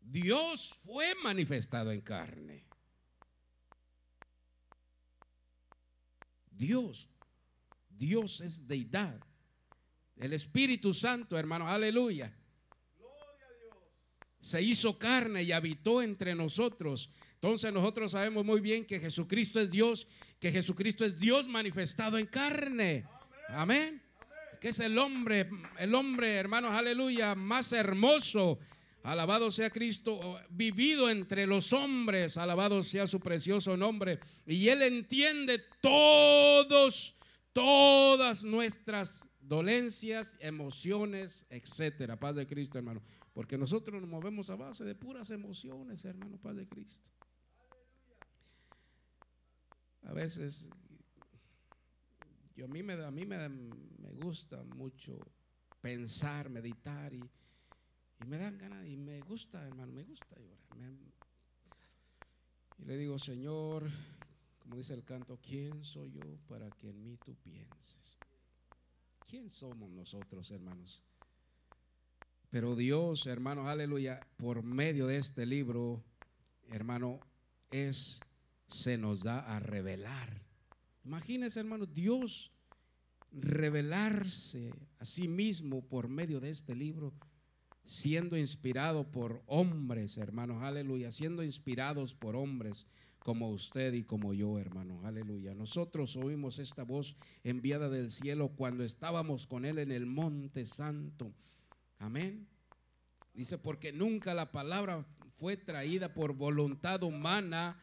[0.00, 2.64] Dios fue manifestado en carne.
[6.50, 7.13] Dios
[7.96, 9.20] Dios es deidad.
[10.16, 12.32] El Espíritu Santo, hermano, aleluya.
[14.40, 17.10] Se hizo carne y habitó entre nosotros.
[17.34, 20.06] Entonces nosotros sabemos muy bien que Jesucristo es Dios,
[20.38, 23.04] que Jesucristo es Dios manifestado en carne.
[23.48, 24.02] Amén.
[24.60, 28.58] Que es el hombre, el hombre, hermanos, aleluya, más hermoso.
[29.02, 34.18] Alabado sea Cristo, vivido entre los hombres, alabado sea su precioso nombre.
[34.46, 37.14] Y Él entiende todos
[37.54, 42.18] todas nuestras dolencias, emociones, etcétera.
[42.18, 43.02] Paz de Cristo, hermano.
[43.32, 47.10] Porque nosotros nos movemos a base de puras emociones, hermano, paz de Cristo.
[50.02, 50.68] A veces,
[52.54, 55.18] yo a mí me, a mí me, me gusta mucho
[55.80, 57.22] pensar, meditar y,
[58.20, 60.94] y, me dan ganas y me gusta, hermano, me gusta llorar.
[62.78, 63.88] y le digo, Señor,
[64.64, 68.16] como dice el canto, ¿quién soy yo para que en mí tú pienses?
[69.28, 71.04] ¿Quién somos nosotros, hermanos?
[72.48, 76.02] Pero Dios, hermanos, aleluya, por medio de este libro,
[76.70, 77.20] hermano,
[77.70, 78.20] es,
[78.66, 80.40] se nos da a revelar.
[81.04, 82.50] Imagínense, hermano, Dios
[83.32, 87.12] revelarse a sí mismo por medio de este libro,
[87.84, 92.86] siendo inspirado por hombres, hermanos, aleluya, siendo inspirados por hombres
[93.24, 95.00] como usted y como yo, hermano.
[95.02, 95.54] Aleluya.
[95.54, 101.32] Nosotros oímos esta voz enviada del cielo cuando estábamos con Él en el monte santo.
[101.98, 102.46] Amén.
[103.32, 105.06] Dice, porque nunca la palabra
[105.38, 107.80] fue traída por voluntad humana,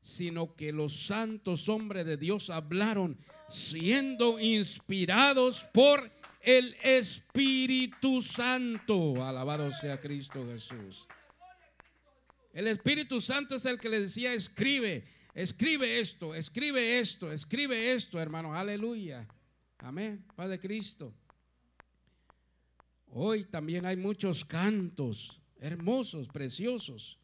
[0.00, 3.16] sino que los santos hombres de Dios hablaron
[3.48, 9.24] siendo inspirados por el Espíritu Santo.
[9.24, 11.06] Alabado sea Cristo Jesús.
[12.52, 18.20] El Espíritu Santo es el que le decía, escribe, escribe esto, escribe esto, escribe esto,
[18.20, 18.54] hermano.
[18.54, 19.26] Aleluya.
[19.78, 20.24] Amén.
[20.36, 21.14] Padre Cristo.
[23.06, 27.18] Hoy también hay muchos cantos hermosos, preciosos,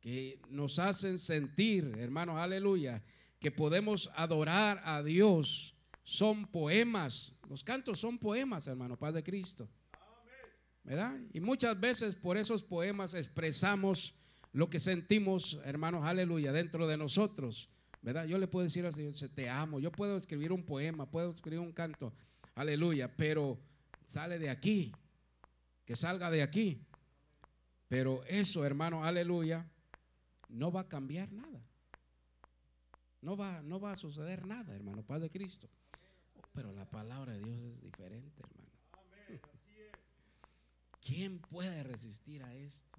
[0.00, 3.02] que nos hacen sentir, hermanos, aleluya,
[3.38, 5.74] que podemos adorar a Dios.
[6.02, 7.34] Son poemas.
[7.48, 9.68] Los cantos son poemas, hermano, Padre Cristo.
[10.84, 11.18] ¿Verdad?
[11.32, 14.14] Y muchas veces por esos poemas expresamos
[14.56, 17.68] lo que sentimos, hermanos, aleluya, dentro de nosotros.
[18.00, 18.24] ¿Verdad?
[18.24, 19.80] Yo le puedo decir así, te amo.
[19.80, 22.14] Yo puedo escribir un poema, puedo escribir un canto,
[22.54, 23.58] aleluya, pero
[24.06, 24.92] sale de aquí,
[25.84, 26.80] que salga de aquí.
[27.88, 29.70] Pero eso, hermano, aleluya,
[30.48, 31.62] no va a cambiar nada.
[33.20, 35.68] No va, no va a suceder nada, hermano, Padre Cristo.
[36.54, 38.70] Pero la palabra de Dios es diferente, hermano.
[41.04, 42.95] ¿Quién puede resistir a esto?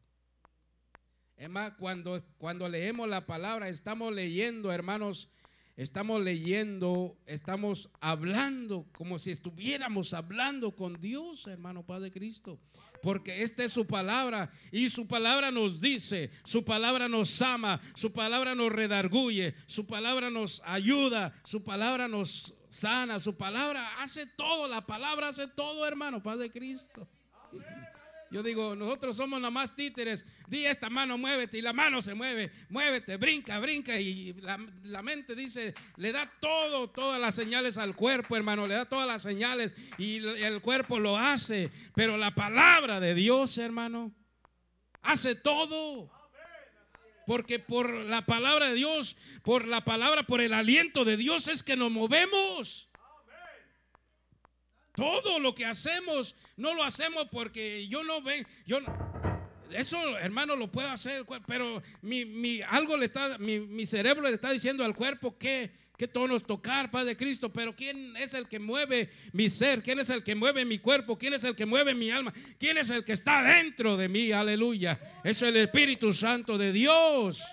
[1.37, 5.29] Es más, cuando, cuando leemos la palabra, estamos leyendo, hermanos,
[5.75, 12.59] estamos leyendo, estamos hablando como si estuviéramos hablando con Dios, hermano Padre Cristo.
[13.03, 18.11] Porque esta es su palabra y su palabra nos dice, su palabra nos ama, su
[18.11, 24.67] palabra nos redarguye, su palabra nos ayuda, su palabra nos sana, su palabra hace todo,
[24.67, 27.07] la palabra hace todo, hermano Padre Cristo.
[28.29, 30.25] Yo digo, nosotros somos nada más títeres.
[30.47, 31.57] Di esta mano, muévete.
[31.57, 32.51] Y la mano se mueve.
[32.69, 33.99] Muévete, brinca, brinca.
[33.99, 38.67] Y la, mente dice, le da todo, todas las señales al cuerpo, hermano.
[38.67, 39.73] Le da todas las señales.
[39.97, 41.71] Y el cuerpo lo hace.
[41.95, 44.13] Pero la palabra de Dios, hermano,
[45.01, 46.09] hace todo.
[47.25, 51.61] Porque por la palabra de Dios, por la palabra, por el aliento de Dios es
[51.61, 52.86] que nos movemos.
[54.97, 58.79] Todo lo que hacemos, no lo hacemos porque yo no ven, yo
[59.69, 64.83] eso hermano lo puedo hacer, pero mi, algo le está, mi, cerebro le está diciendo
[64.83, 69.51] al cuerpo que, qué tonos tocar, Padre Cristo, pero ¿quién es el que mueve mi
[69.51, 69.83] ser?
[69.83, 71.15] ¿Quién es el que mueve mi cuerpo?
[71.15, 72.33] ¿Quién es el que mueve mi alma?
[72.57, 74.31] ¿Quién es el que está dentro de mí?
[74.31, 74.99] Aleluya.
[75.23, 77.43] Es el Espíritu Santo de Dios.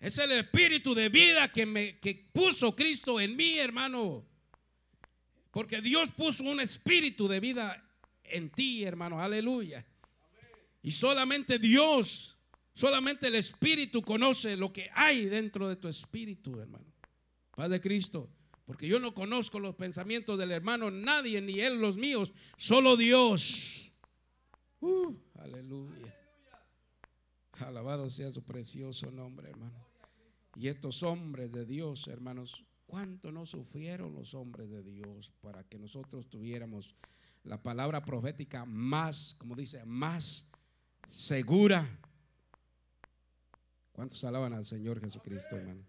[0.00, 4.26] Es el Espíritu de vida que, me, que puso Cristo en mí, hermano.
[5.56, 7.82] Porque Dios puso un espíritu de vida
[8.24, 9.22] en ti, hermano.
[9.22, 9.86] Aleluya.
[10.82, 12.36] Y solamente Dios,
[12.74, 16.84] solamente el Espíritu conoce lo que hay dentro de tu espíritu, hermano.
[17.52, 18.28] Padre Cristo.
[18.66, 23.94] Porque yo no conozco los pensamientos del hermano, nadie, ni él los míos, solo Dios.
[24.80, 26.14] Uh, aleluya.
[27.52, 29.86] Alabado sea su precioso nombre, hermano.
[30.54, 35.78] Y estos hombres de Dios, hermanos, ¿Cuánto no sufrieron los hombres de Dios para que
[35.78, 36.94] nosotros tuviéramos
[37.42, 40.48] la palabra profética más, como dice, más
[41.08, 41.88] segura?
[43.92, 45.82] ¿Cuántos alaban al Señor Jesucristo, hermano?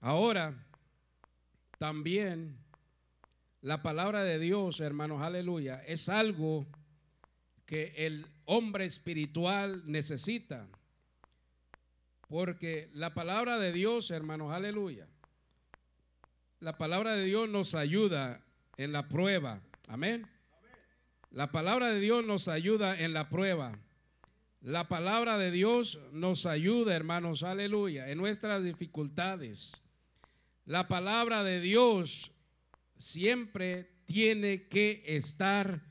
[0.00, 0.66] Ahora,
[1.78, 2.58] también
[3.62, 6.66] la palabra de Dios, hermanos, aleluya, es algo
[7.64, 10.68] que el hombre espiritual necesita.
[12.28, 15.06] Porque la palabra de Dios, hermanos, aleluya.
[16.58, 18.44] La palabra de Dios nos ayuda
[18.76, 19.60] en la prueba.
[19.88, 20.26] Amén.
[21.30, 23.78] La palabra de Dios nos ayuda en la prueba.
[24.60, 29.82] La palabra de Dios nos ayuda, hermanos, aleluya, en nuestras dificultades.
[30.64, 32.32] La palabra de Dios
[32.96, 35.82] siempre tiene que estar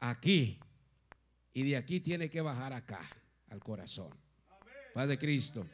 [0.00, 0.58] aquí
[1.54, 3.00] y de aquí tiene que bajar acá,
[3.48, 4.23] al corazón.
[4.94, 5.66] Paz de Cristo.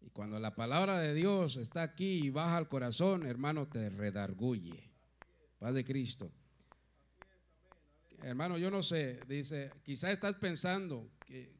[0.00, 4.90] Y cuando la palabra de Dios está aquí y baja al corazón, hermano, te redarguye.
[5.58, 6.32] Paz de Cristo.
[8.22, 11.54] Hermano, yo no sé, dice, quizá estás pensando que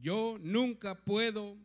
[0.00, 1.56] yo nunca puedo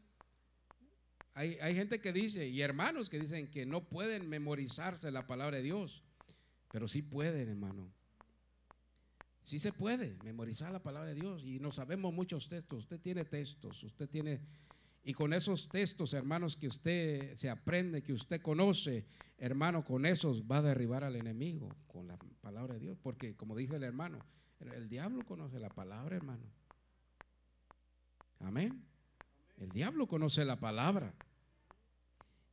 [1.36, 5.64] hay, gente que dice, y hermanos que dicen que no pueden memorizarse la palabra de
[5.64, 6.04] Dios,
[6.72, 7.92] pero sí pueden, hermano.
[9.44, 12.80] Sí se puede memorizar la palabra de Dios y no sabemos muchos textos.
[12.80, 14.40] Usted tiene textos, usted tiene,
[15.04, 19.06] y con esos textos, hermanos, que usted se aprende, que usted conoce,
[19.38, 22.98] hermano, con esos va a derribar al enemigo, con la palabra de Dios.
[23.04, 24.20] Porque, como dijo el hermano,
[24.62, 26.46] el diablo conoce la palabra, hermano.
[28.40, 28.82] Amén.
[29.58, 31.14] El diablo conoce la palabra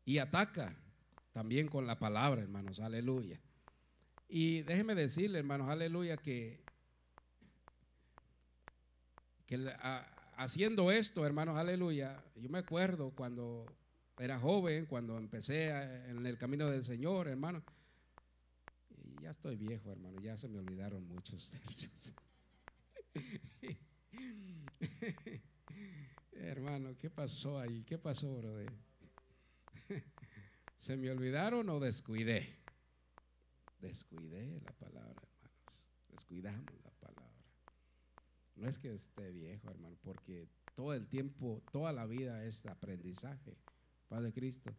[0.05, 0.77] y ataca
[1.31, 3.41] también con la palabra, hermanos, aleluya.
[4.29, 6.69] Y déjeme decirle, hermanos, aleluya, que,
[10.37, 13.67] haciendo esto, hermanos, aleluya, yo me acuerdo cuando
[14.19, 15.71] era joven, cuando empecé
[16.09, 17.63] en el camino del Señor, hermano,
[18.91, 22.15] y ya estoy viejo, hermano, ya se me olvidaron muchos versos.
[26.33, 27.83] Hermano, ¿qué pasó ahí?
[27.85, 28.73] ¿Qué pasó, brother?
[30.79, 32.57] ¿Se me olvidaron o descuidé?
[33.81, 35.89] Descuidé la palabra, hermanos.
[36.09, 37.40] Descuidamos la palabra.
[38.61, 43.57] No es que esté viejo, hermano, porque todo el tiempo, toda la vida es aprendizaje.
[44.09, 44.75] Padre Cristo.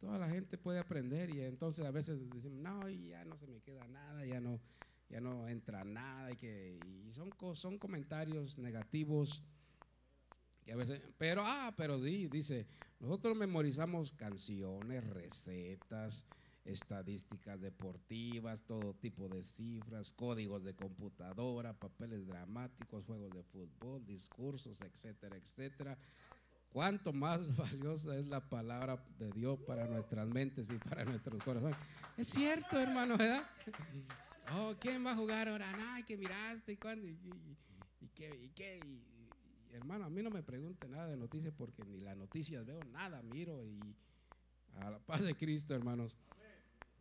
[0.00, 3.60] Toda la gente puede aprender y entonces a veces decimos, no, ya no se me
[3.60, 4.60] queda nada, ya no,
[5.08, 6.32] ya no entra nada.
[6.32, 9.42] Y, que, y son, son comentarios negativos
[10.74, 12.66] veces, pero, ah, pero dice,
[12.98, 16.26] nosotros memorizamos canciones, recetas,
[16.64, 24.80] estadísticas deportivas, todo tipo de cifras, códigos de computadora, papeles dramáticos, juegos de fútbol, discursos,
[24.80, 25.98] etcétera, etcétera.
[26.70, 31.76] Cuánto más valiosa es la palabra de Dios para nuestras mentes y para nuestros corazones.
[32.16, 33.44] Es cierto, hermano, ¿verdad?
[34.52, 35.66] Oh, ¿quién va a jugar ahora?
[35.94, 37.16] Ay, que miraste y cuándo y,
[38.14, 38.80] qué y qué
[39.72, 43.22] hermano, a mí no me pregunte nada de noticias porque ni las noticias veo nada,
[43.22, 43.96] miro y
[44.76, 46.16] a la paz de Cristo, hermanos.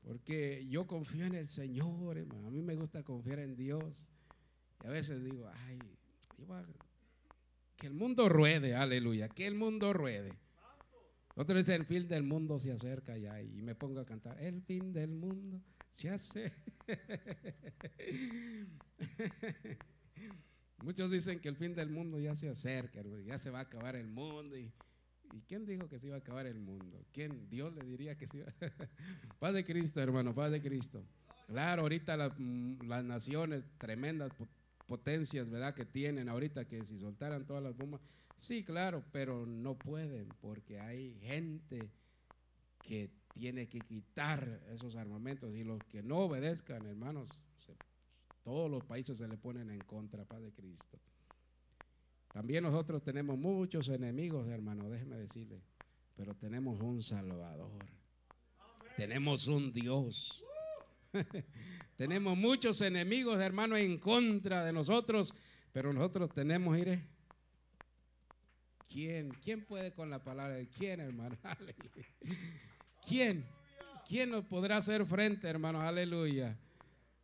[0.03, 2.47] Porque yo confío en el Señor, hermano.
[2.47, 4.09] A mí me gusta confiar en Dios.
[4.83, 5.79] Y a veces digo, ay,
[7.77, 10.33] que el mundo ruede, aleluya, que el mundo ruede.
[11.35, 14.61] Otro dice, el fin del mundo se acerca ya y me pongo a cantar, el
[14.61, 16.53] fin del mundo se hace.
[20.83, 23.95] Muchos dicen que el fin del mundo ya se acerca, ya se va a acabar
[23.95, 24.55] el mundo.
[25.41, 27.05] Quién dijo que se iba a acabar el mundo?
[27.11, 27.49] ¿Quién?
[27.49, 28.53] Dios le diría que se iba.
[29.39, 31.03] paz de Cristo, hermano, paz de Cristo.
[31.47, 34.31] Claro, ahorita mm, las naciones, tremendas
[34.85, 35.73] potencias, ¿verdad?
[35.73, 38.01] Que tienen ahorita que si soltaran todas las bombas.
[38.37, 41.89] Sí, claro, pero no pueden porque hay gente
[42.81, 47.41] que tiene que quitar esos armamentos y los que no obedezcan, hermanos,
[48.43, 50.99] todos los países se le ponen en contra, Padre Cristo.
[52.33, 55.61] También nosotros tenemos muchos enemigos, hermano, déjeme decirle,
[56.15, 57.85] pero tenemos un Salvador.
[58.97, 60.43] Tenemos un Dios.
[61.95, 65.35] tenemos muchos enemigos, hermano, en contra de nosotros,
[65.71, 67.03] pero nosotros tenemos, mire,
[68.89, 69.29] ¿quién?
[69.43, 71.37] ¿Quién puede con la palabra de quién, hermano?
[73.07, 73.45] ¿Quién?
[74.07, 75.81] ¿Quién nos podrá hacer frente, hermano?
[75.81, 76.57] Aleluya.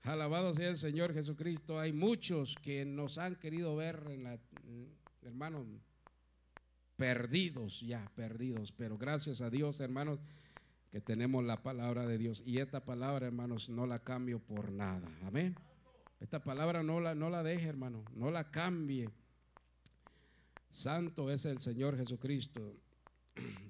[0.04, 1.80] Alabado sea el Señor Jesucristo.
[1.80, 4.40] Hay muchos que nos han querido ver en la,
[5.24, 5.66] hermanos,
[6.96, 8.72] perdidos ya, perdidos.
[8.72, 10.20] Pero gracias a Dios, hermanos,
[10.92, 12.44] que tenemos la palabra de Dios.
[12.46, 15.08] Y esta palabra, hermanos, no la cambio por nada.
[15.24, 15.56] Amén.
[16.20, 19.10] Esta palabra no la, no la deje, hermano, no la cambie.
[20.70, 22.76] Santo es el Señor Jesucristo.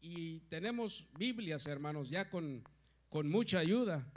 [0.00, 2.64] Y, tenemos Biblias, hermanos, ya con,
[3.10, 4.10] con mucha ayuda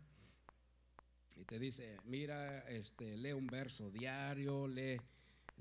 [1.35, 5.01] y te dice, mira, este, lee un verso diario, lee,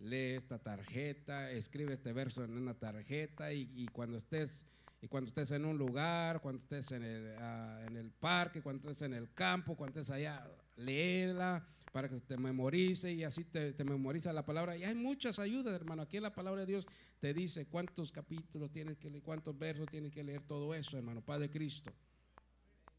[0.00, 4.66] lee esta tarjeta, escribe este verso en una tarjeta y, cuando estés
[5.02, 8.80] y cuando estés en un lugar, cuando estés en el, ah, en el parque, cuando
[8.80, 10.46] estés en el campo, cuando estés allá,
[10.76, 14.76] léela para que te memorice y así te, memoriza la palabra.
[14.76, 16.02] Y hay muchas ayudas, hermano.
[16.02, 16.86] Aquí la palabra de Dios
[17.18, 21.20] te dice cuántos capítulos tienes que leer, cuántos versos tienes que leer, todo eso, hermano,
[21.20, 21.92] Padre Cristo.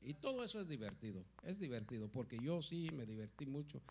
[0.01, 3.81] Y todo eso es divertido, es divertido, porque yo sí me divertí mucho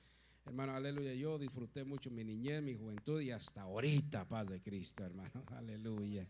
[0.46, 5.04] hermano, aleluya, yo disfruté mucho mi niñez, mi juventud y hasta ahorita, paz de Cristo,
[5.04, 6.26] hermano, aleluya.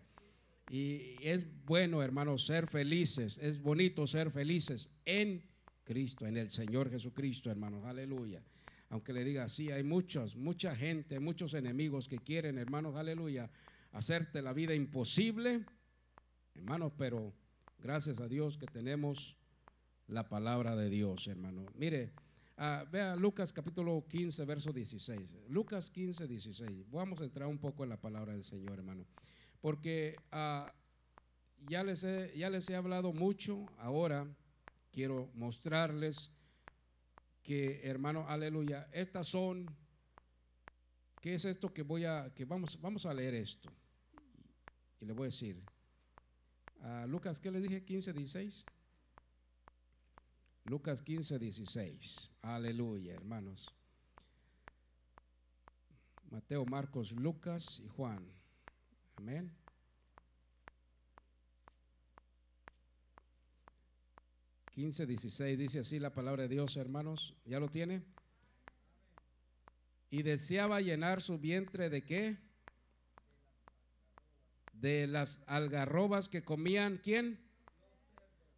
[0.71, 5.43] Y es bueno, hermano, ser felices, es bonito ser felices en
[5.85, 8.43] Cristo, en el Señor Jesucristo, hermanos, aleluya.
[8.89, 13.51] Aunque le diga así, hay muchos, mucha gente, muchos enemigos que quieren, hermanos, aleluya,
[13.93, 15.65] hacerte la vida imposible,
[16.55, 17.33] hermanos, pero
[17.81, 19.37] gracias a Dios que tenemos
[20.07, 21.67] la palabra de Dios, hermano.
[21.77, 22.13] Mire,
[22.61, 25.49] uh, vea Lucas capítulo 15, verso 16.
[25.49, 26.91] Lucas 15, 16.
[26.91, 29.07] Vamos a entrar un poco en la palabra del Señor, hermano.
[29.61, 30.71] Porque uh,
[31.67, 34.27] ya, les he, ya les he hablado mucho, ahora
[34.93, 36.31] quiero mostrarles
[37.43, 39.67] que, hermano, aleluya, estas son,
[41.21, 43.71] ¿qué es esto que voy a, que vamos, vamos a leer esto?
[45.01, 45.63] Y le voy a decir,
[46.83, 47.85] a Lucas, ¿qué le dije?
[47.85, 48.65] 15, 16.
[50.65, 52.39] Lucas 15, 16.
[52.43, 53.75] Aleluya, hermanos.
[56.31, 58.25] Mateo, Marcos, Lucas y Juan.
[59.17, 59.53] Amén.
[64.71, 67.35] Quince, dieciséis, dice así la palabra de Dios, hermanos.
[67.45, 68.03] ¿Ya lo tiene?
[70.09, 72.39] Y deseaba llenar su vientre de qué?
[74.73, 77.50] De las algarrobas que comían, ¿quién?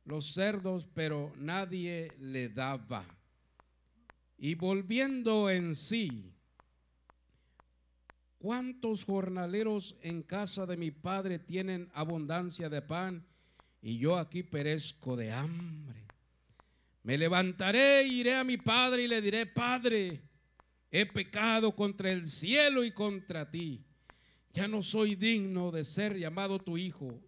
[0.04, 3.04] Los cerdos, pero nadie le daba.
[4.38, 6.32] Y volviendo en sí,
[8.38, 13.24] ¿cuántos jornaleros en casa de mi padre tienen abundancia de pan
[13.80, 16.02] y yo aquí perezco de hambre?
[17.04, 20.20] Me levantaré, iré a mi padre y le diré, Padre,
[20.90, 23.84] he pecado contra el cielo y contra ti.
[24.52, 27.20] Ya no soy digno de ser llamado tu hijo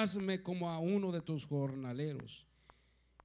[0.00, 2.46] hazme como a uno de tus jornaleros.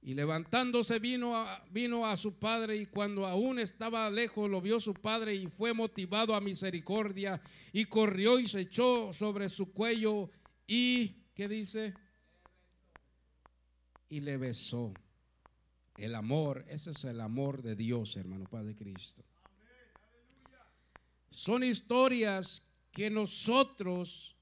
[0.00, 4.78] Y levantándose vino a, vino a su padre y cuando aún estaba lejos lo vio
[4.78, 7.40] su padre y fue motivado a misericordia
[7.72, 10.30] y corrió y se echó sobre su cuello
[10.66, 11.94] y, ¿qué dice?
[14.08, 14.94] Y le besó.
[15.96, 19.24] El amor, ese es el amor de Dios, hermano Padre Cristo.
[21.28, 22.62] Son historias
[22.92, 24.37] que nosotros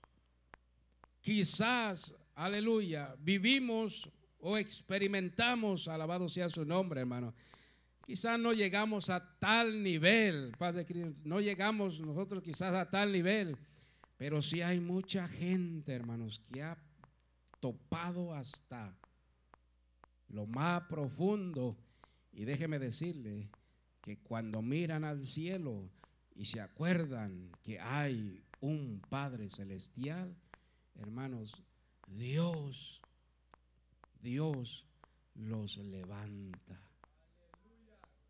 [1.27, 4.09] quizás, aleluya, vivimos
[4.39, 7.35] o experimentamos, alabado sea su nombre, hermano.
[8.07, 13.57] Quizás no llegamos a tal nivel, Padre Cristo, no llegamos nosotros quizás a tal nivel,
[14.17, 16.79] pero sí hay mucha gente, hermanos, que ha
[17.59, 18.97] topado hasta
[20.29, 21.77] lo más profundo.
[22.31, 23.51] Y déjeme decirle
[24.01, 25.91] que cuando miran al cielo
[26.37, 30.37] y se acuerdan que hay un Padre celestial,
[30.99, 31.63] hermanos,
[32.07, 33.03] Dios,
[34.21, 34.87] Dios
[35.35, 36.81] los levanta.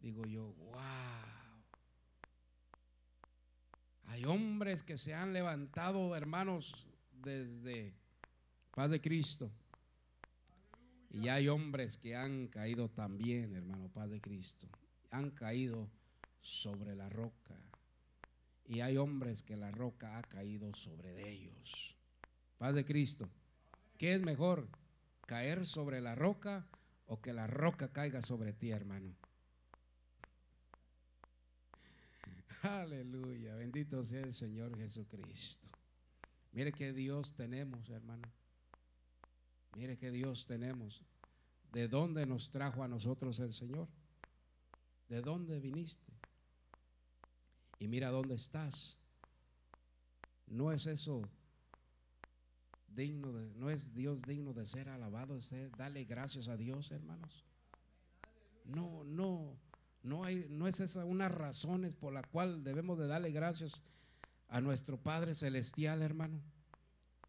[0.00, 1.36] Digo yo, wow.
[4.04, 7.94] Hay hombres que se han levantado, hermanos, desde
[8.74, 9.50] paz de Cristo.
[11.10, 14.68] Y hay hombres que han caído también, hermano, paz de Cristo.
[15.10, 15.90] Han caído
[16.40, 17.58] sobre la roca.
[18.64, 21.95] Y hay hombres que la roca ha caído sobre ellos.
[22.58, 23.28] Paz de Cristo.
[23.98, 24.68] ¿Qué es mejor?
[25.26, 26.66] ¿Caer sobre la roca
[27.06, 29.14] o que la roca caiga sobre ti, hermano?
[32.62, 33.54] Aleluya.
[33.56, 35.68] Bendito sea el Señor Jesucristo.
[36.52, 38.26] Mire qué Dios tenemos, hermano.
[39.74, 41.04] Mire qué Dios tenemos.
[41.72, 43.88] ¿De dónde nos trajo a nosotros el Señor?
[45.08, 46.12] ¿De dónde viniste?
[47.78, 48.96] Y mira dónde estás.
[50.46, 51.28] ¿No es eso
[52.96, 55.38] digno de, no es Dios digno de ser alabado,
[55.76, 57.44] dale gracias a Dios, hermanos.
[58.64, 59.56] No, no,
[60.02, 63.84] no hay, no es esa una razones por la cual debemos de darle gracias
[64.48, 66.40] a nuestro Padre celestial, hermano.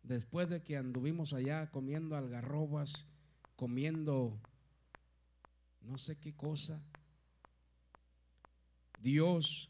[0.01, 3.05] Después de que anduvimos allá comiendo algarrobas,
[3.55, 4.39] comiendo
[5.81, 6.81] no sé qué cosa,
[8.99, 9.69] Dios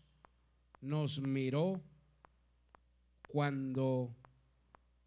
[0.79, 1.81] nos miró
[3.27, 4.15] cuando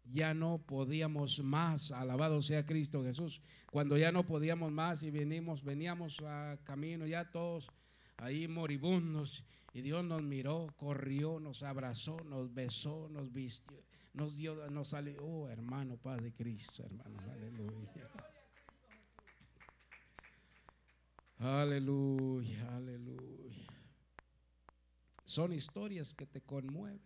[0.03, 3.41] ya no podíamos más, alabado sea Cristo Jesús,
[3.71, 7.69] cuando ya no podíamos más y venimos, veníamos a camino ya todos
[8.17, 9.43] ahí moribundos
[9.73, 13.81] y Dios nos miró, corrió, nos abrazó, nos besó, nos vistió,
[14.13, 18.09] nos dio, nos salió, oh hermano, paz de Cristo, hermano, aleluya.
[21.39, 23.67] Aleluya, aleluya.
[25.25, 27.01] Son historias que te conmueven.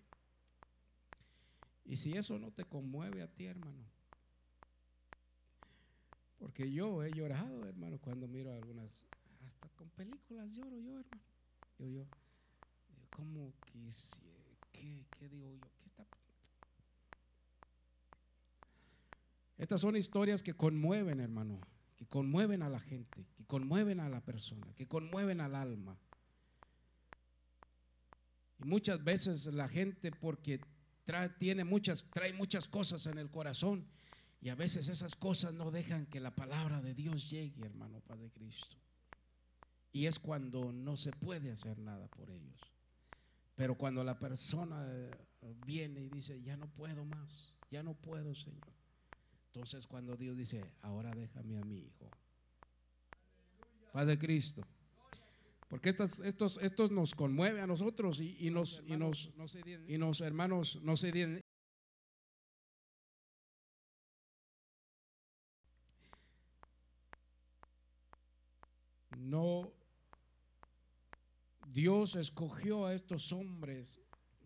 [1.85, 3.85] Y si eso no te conmueve a ti, hermano.
[6.37, 9.05] Porque yo he llorado, hermano, cuando miro algunas,
[9.45, 11.23] hasta con películas lloro yo, hermano.
[11.77, 12.05] Yo, yo,
[13.11, 13.53] ¿cómo
[14.71, 15.67] ¿Qué, qué digo yo?
[15.77, 16.05] ¿Qué está
[19.57, 21.61] Estas son historias que conmueven, hermano,
[21.95, 25.97] que conmueven a la gente, que conmueven a la persona, que conmueven al alma.
[28.59, 30.59] Y muchas veces la gente, porque
[31.05, 33.85] trae, tiene muchas, trae muchas cosas en el corazón,
[34.41, 38.29] y a veces esas cosas no dejan que la palabra de Dios llegue, hermano Padre
[38.31, 38.77] Cristo.
[39.91, 42.59] Y es cuando no se puede hacer nada por ellos.
[43.55, 45.11] Pero cuando la persona eh,
[45.65, 48.67] viene y dice, ya no puedo más, ya no puedo, Señor.
[49.47, 52.11] Entonces cuando Dios dice, ahora déjame a mi hijo.
[53.93, 54.61] Padre Cristo.
[55.67, 59.31] Porque estos, estos, estos nos conmueve a nosotros y, nos, y, nos,
[59.87, 61.41] y nos, hermanos, no se
[69.17, 69.73] no
[71.75, 73.99] Dios escogió a estos hombres.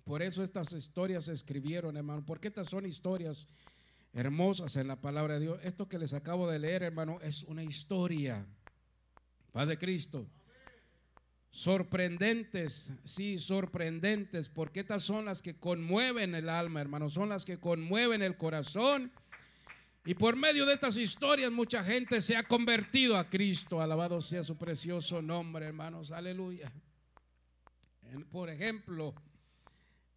[0.03, 2.25] Por eso estas historias se escribieron, hermano.
[2.25, 3.47] Porque estas son historias
[4.13, 5.59] hermosas en la palabra de Dios.
[5.63, 8.47] Esto que les acabo de leer, hermano, es una historia.
[9.51, 10.27] Padre Cristo.
[11.51, 17.57] Sorprendentes, sí, sorprendentes, porque estas son las que conmueven el alma, hermano, son las que
[17.57, 19.11] conmueven el corazón.
[20.05, 23.81] Y por medio de estas historias mucha gente se ha convertido a Cristo.
[23.81, 26.11] Alabado sea su precioso nombre, hermanos.
[26.11, 26.71] Aleluya
[28.31, 29.13] por ejemplo,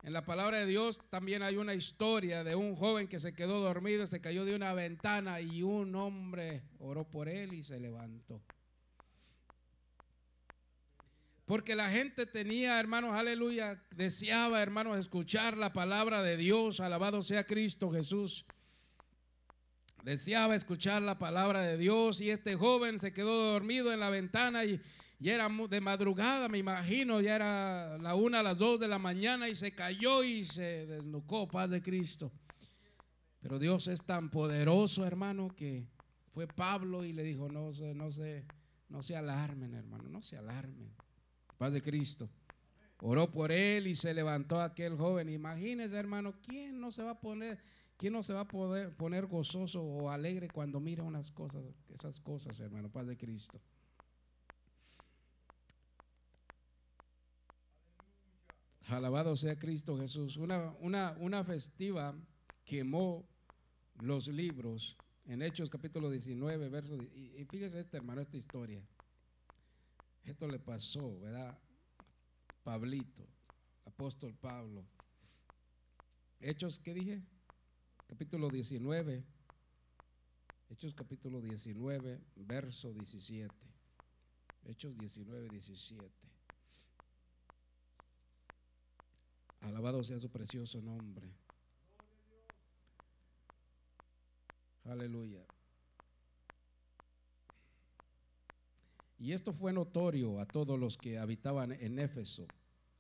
[0.03, 3.61] en la palabra de Dios también hay una historia de un joven que se quedó
[3.61, 8.43] dormido, se cayó de una ventana y un hombre oró por él y se levantó.
[11.45, 17.47] Porque la gente tenía, hermanos, aleluya, deseaba, hermanos, escuchar la palabra de Dios, alabado sea
[17.47, 18.47] Cristo Jesús.
[20.05, 24.65] Deseaba escuchar la palabra de Dios y este joven se quedó dormido en la ventana
[24.65, 24.81] y,
[25.23, 29.49] ya era de madrugada, me imagino, ya era la una las dos de la mañana
[29.49, 32.33] y se cayó y se desnucó, paz de Cristo.
[33.41, 35.87] Pero Dios es tan poderoso, hermano, que
[36.35, 38.45] fue Pablo y le dijo, no no se,
[38.89, 40.93] no se alarmen, hermano, no se alarmen.
[41.63, 42.29] Paz de Cristo.
[42.99, 45.29] Oró por él y se levantó aquel joven.
[45.29, 47.63] Imagínese, hermano, ¿quién no se va a poner,
[47.97, 52.19] quién no se va a poder poner gozoso o alegre cuando mira unas cosas, esas
[52.19, 53.61] cosas, hermano, paz de Cristo?
[58.89, 60.37] Alabado sea Cristo Jesús.
[60.39, 62.13] Una, una, una festiva
[62.65, 63.25] quemó
[64.01, 66.97] los libros en Hechos capítulo 19, verso.
[66.97, 68.83] Y, y fíjese este hermano, esta historia.
[70.25, 71.59] Esto le pasó, ¿verdad?
[72.63, 73.27] Pablito,
[73.85, 74.85] apóstol Pablo.
[76.39, 77.23] Hechos, ¿qué dije?
[78.07, 79.25] Capítulo 19.
[80.71, 83.55] Hechos capítulo 19, verso 17.
[84.65, 86.11] Hechos 19, 17.
[89.61, 91.31] Alabado sea su precioso nombre.
[94.85, 95.47] Aleluya.
[99.23, 102.45] Y esto fue notorio a todos los que habitaban en Éfeso,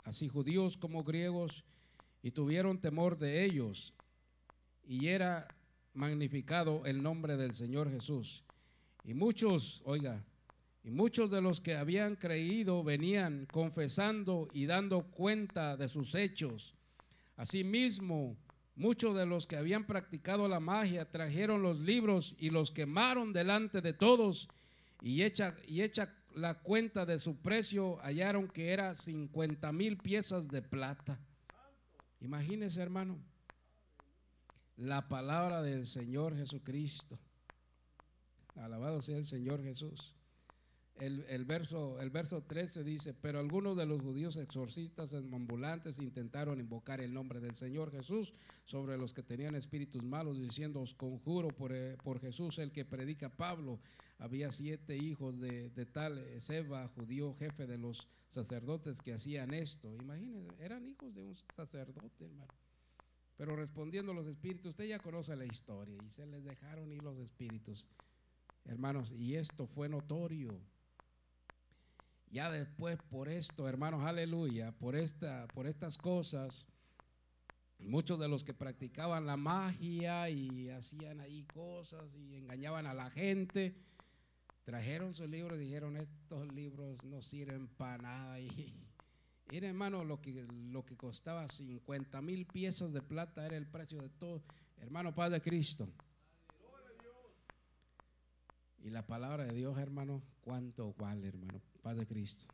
[0.04, 1.64] así judíos como griegos,
[2.22, 3.92] y tuvieron temor de ellos,
[4.86, 5.48] y era
[5.94, 8.44] magnificado el nombre del Señor Jesús.
[9.02, 10.24] Y muchos, oiga,
[10.84, 16.76] y muchos de los que habían creído venían confesando y dando cuenta de sus hechos.
[17.34, 18.36] Asimismo,
[18.76, 23.80] muchos de los que habían practicado la magia trajeron los libros y los quemaron delante
[23.80, 24.48] de todos
[25.02, 30.48] y hecha, y hecha la cuenta de su precio hallaron que era 50 mil piezas
[30.48, 31.18] de plata.
[32.20, 33.18] Imagínese hermano,
[34.76, 37.18] la palabra del Señor Jesucristo.
[38.54, 40.14] Alabado sea el Señor Jesús.
[40.96, 47.00] El, verso, el verso 13 dice, pero algunos de los judíos exorcistas ambulantes intentaron invocar
[47.00, 48.32] el nombre del Señor Jesús
[48.64, 52.84] sobre los que tenían espíritus malos, diciendo, os conjuro por, eh, por Jesús el que
[52.84, 53.80] predica Pablo.
[54.18, 59.96] Había siete hijos de, tal eh, Seba, judío jefe de los sacerdotes que hacían esto.
[59.96, 62.52] Imagínense, eran hijos de un sacerdote, hermano.
[63.36, 67.18] Pero respondiendo los espíritus, usted ya conoce la historia y se les dejaron ir los
[67.18, 67.88] espíritus.
[68.64, 70.60] Hermanos, y esto fue notorio.
[72.32, 76.66] Ya después por esto, hermanos, aleluya, por, esta, por estas cosas,
[77.78, 83.10] muchos de los que practicaban la magia y hacían ahí cosas y engañaban a la
[83.10, 83.76] gente,
[84.64, 88.40] trajeron sus libros y dijeron, estos libros no sirven para nada.
[88.40, 88.88] Y,
[89.50, 94.00] Mira, hermano, lo que, lo que costaba 50 mil piezas de plata era el precio
[94.00, 94.42] de todo.
[94.78, 95.92] Hermano Padre Cristo.
[98.84, 101.60] Y la palabra de Dios, hermano, ¿cuánto vale, hermano?
[101.82, 102.46] Padre Cristo.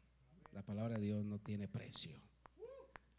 [0.53, 2.13] La palabra de Dios no tiene precio.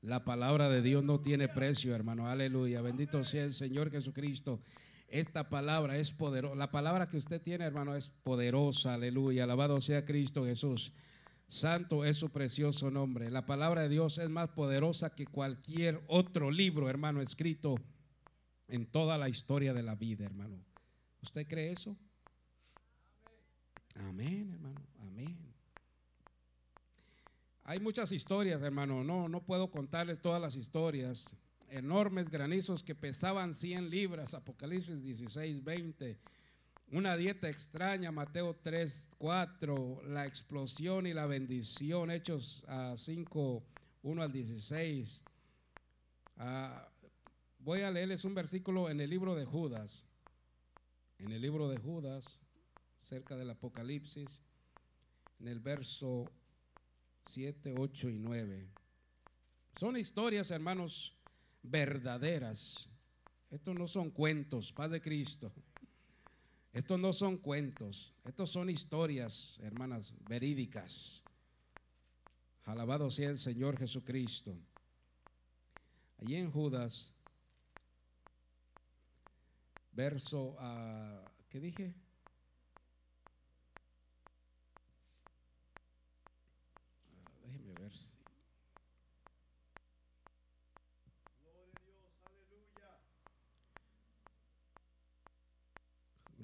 [0.02, 2.28] La palabra de Dios no tiene precio, hermano.
[2.28, 2.82] Aleluya.
[2.82, 4.62] Bendito sea el Señor Jesucristo.
[5.08, 6.56] Esta palabra es poderosa.
[6.56, 8.94] La palabra que usted tiene, hermano, es poderosa.
[8.94, 9.44] Aleluya.
[9.44, 10.94] Alabado sea Cristo Jesús.
[11.48, 13.32] Santo es su precioso nombre.
[13.32, 17.76] La palabra de Dios es más poderosa que cualquier otro libro, hermano, escrito
[18.68, 20.64] en toda la historia de la vida, hermano.
[21.24, 21.98] ¿Usted cree eso?
[24.08, 24.82] Amén, hermano.
[25.02, 25.38] Amén.
[27.64, 29.04] Hay muchas historias, hermano.
[29.04, 31.36] No, no puedo contarles todas las historias.
[31.70, 36.18] Enormes granizos que pesaban 100 libras, Apocalipsis 16, 20.
[36.92, 40.02] Una dieta extraña, Mateo 3, 4.
[40.08, 43.64] La explosión y la bendición, Hechos a 5,
[44.02, 45.24] 1 al 16.
[46.38, 46.90] Ah,
[47.60, 50.08] voy a leerles un versículo en el libro de Judas.
[51.20, 52.40] En el libro de Judas,
[53.00, 54.42] cerca del Apocalipsis,
[55.40, 56.26] en el verso
[57.22, 58.68] 7, 8 y 9.
[59.72, 61.16] Son historias, hermanos,
[61.64, 62.90] verdaderas.
[63.50, 65.52] Estos no son cuentos, paz de Cristo.
[66.72, 71.24] Estos no son cuentos, estos son historias, hermanas, verídicas.
[72.66, 74.56] Alabado sea el Señor Jesucristo.
[76.20, 77.16] Allí en Judas,
[79.94, 81.96] verso, uh, ¿qué dije?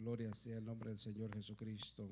[0.05, 2.07] Gloria sea el nombre del Señor Jesucristo.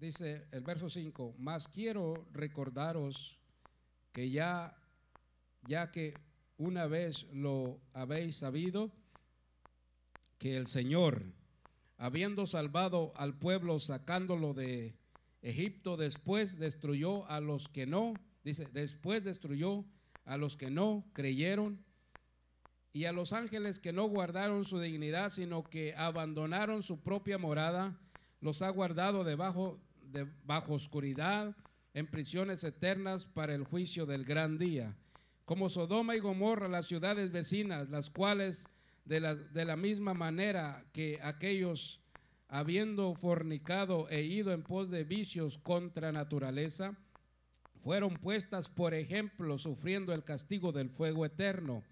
[0.00, 3.38] Dice el verso 5, más quiero recordaros
[4.12, 4.74] que ya,
[5.66, 6.14] ya que
[6.56, 8.90] una vez lo habéis sabido,
[10.38, 11.22] que el Señor,
[11.98, 14.96] habiendo salvado al pueblo, sacándolo de
[15.42, 19.84] Egipto, después destruyó a los que no, dice, después destruyó
[20.24, 21.84] a los que no creyeron
[22.92, 27.98] y a los ángeles que no guardaron su dignidad, sino que abandonaron su propia morada,
[28.40, 31.54] los ha guardado debajo de bajo oscuridad
[31.94, 34.96] en prisiones eternas para el juicio del gran día.
[35.44, 38.68] Como Sodoma y Gomorra, las ciudades vecinas, las cuales
[39.04, 42.00] de la, de la misma manera que aquellos,
[42.48, 46.96] habiendo fornicado e ido en pos de vicios contra naturaleza,
[47.80, 51.82] fueron puestas por ejemplo, sufriendo el castigo del fuego eterno.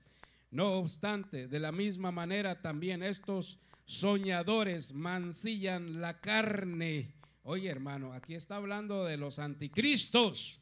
[0.51, 7.15] No obstante, de la misma manera también estos soñadores mancillan la carne.
[7.43, 10.61] Oye, hermano, aquí está hablando de los anticristos.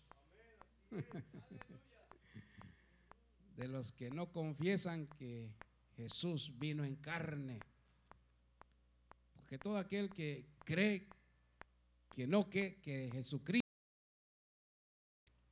[3.57, 5.55] De los que no confiesan que
[5.97, 7.61] Jesús vino en carne.
[9.33, 11.07] Porque todo aquel que cree
[12.15, 13.65] que no, que, que Jesucristo.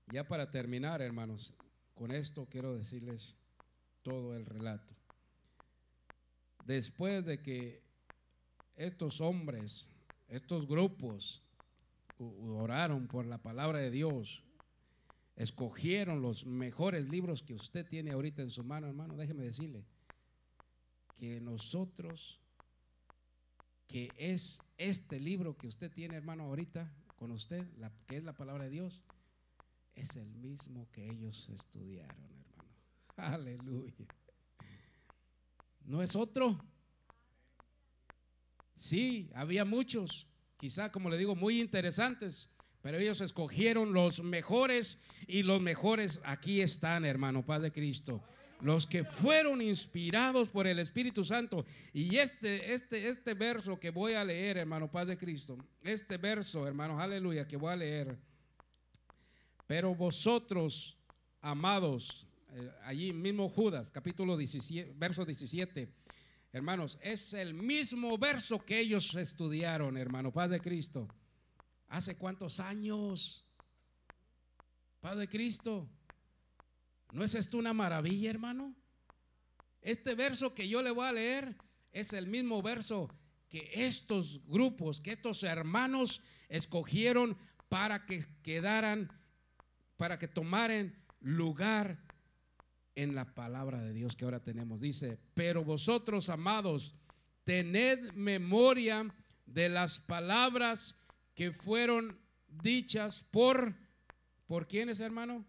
[0.09, 1.55] Ya para terminar, hermanos,
[1.95, 3.37] con esto quiero decirles
[4.03, 4.95] todo el relato.
[6.67, 7.83] Después de que
[8.77, 9.91] estos hombres,
[10.29, 11.43] estos grupos,
[12.19, 14.45] oraron por la palabra de Dios,
[15.37, 19.85] escogieron los mejores libros que usted tiene ahorita en su mano, hermano, déjeme decirle
[21.17, 22.41] que nosotros,
[23.87, 27.67] que es este libro que usted tiene, hermano, ahorita con usted,
[28.07, 29.03] que es la palabra de Dios,
[29.95, 32.42] es el mismo que ellos estudiaron.
[33.23, 34.05] Aleluya.
[35.85, 36.59] ¿No es otro?
[38.75, 40.27] Sí, había muchos,
[40.59, 46.63] quizá como le digo, muy interesantes, pero ellos escogieron los mejores y los mejores aquí
[46.63, 48.21] están, hermano, Padre Cristo.
[48.61, 51.65] Los que fueron inspirados por el Espíritu Santo.
[51.93, 55.57] Y este, este, este verso que voy a leer, hermano, Paz de Cristo.
[55.85, 58.19] Este verso, hermano, aleluya, que voy a leer.
[59.69, 60.97] Pero vosotros,
[61.41, 65.89] amados, eh, allí mismo Judas, capítulo 17, verso 17.
[66.53, 71.09] Hermanos, es el mismo verso que ellos estudiaron, hermano, Padre Cristo.
[71.89, 73.49] ¿Hace cuántos años?
[75.01, 75.89] Padre Cristo.
[77.13, 78.75] ¿No es esto una maravilla, hermano?
[79.81, 81.57] Este verso que yo le voy a leer
[81.91, 83.09] es el mismo verso
[83.49, 87.39] que estos grupos, que estos hermanos escogieron
[87.71, 89.11] para que quedaran,
[89.97, 92.12] para que tomaran lugar
[92.95, 94.81] en la palabra de Dios que ahora tenemos.
[94.81, 96.95] Dice, pero vosotros, amados,
[97.45, 99.15] tened memoria
[99.47, 101.01] de las palabras
[101.35, 102.19] que fueron
[102.49, 103.75] dichas por,
[104.47, 105.45] ¿por quiénes, hermano?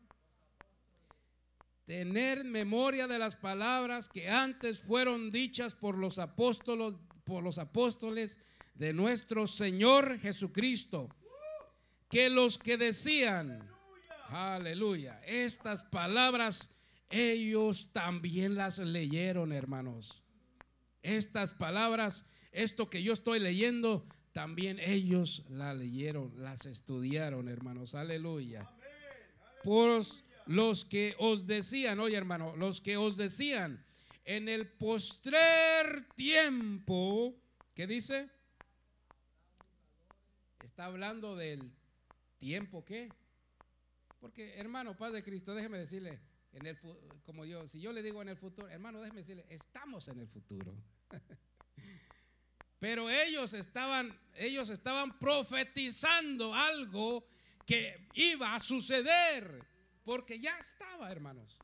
[1.85, 8.39] Tener memoria de las palabras que antes fueron dichas por los apóstoles, por los apóstoles
[8.75, 11.09] de nuestro Señor Jesucristo,
[12.09, 13.69] que los que decían,
[14.33, 15.21] Aleluya.
[15.27, 16.72] Estas palabras
[17.13, 20.23] ellos también las leyeron, hermanos.
[21.03, 27.93] Estas palabras, esto que yo estoy leyendo, también ellos la leyeron, las estudiaron, hermanos.
[27.93, 28.67] Aleluya.
[29.63, 30.03] Por
[30.47, 33.85] los que os decían, oye hermano, los que os decían,
[34.25, 37.35] en el postrer tiempo,
[37.75, 38.29] ¿qué dice?
[40.63, 41.71] Está hablando del
[42.39, 43.09] tiempo que.
[44.19, 46.19] Porque hermano, Padre de Cristo, déjeme decirle,
[46.53, 46.77] en el,
[47.25, 50.27] como yo, si yo le digo en el futuro, hermano, déjeme decirle, estamos en el
[50.27, 50.75] futuro.
[52.79, 57.25] Pero ellos estaban, ellos estaban profetizando algo
[57.65, 59.63] que iba a suceder,
[60.03, 61.59] porque ya estaba, hermanos.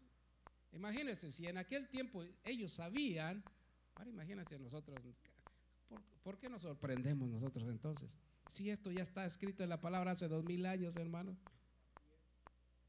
[0.72, 3.44] Imagínense, si en aquel tiempo ellos sabían,
[3.96, 4.98] ahora imagínense nosotros,
[6.24, 8.18] ¿por, qué nos sorprendemos nosotros entonces?
[8.48, 11.38] Si esto ya está escrito en la palabra hace dos mil años, hermano.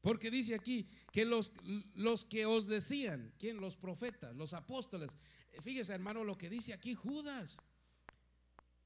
[0.01, 1.53] Porque dice aquí que los,
[1.93, 3.61] los que os decían, ¿quién?
[3.61, 5.15] Los profetas, los apóstoles.
[5.61, 7.57] Fíjese, hermano, lo que dice aquí Judas.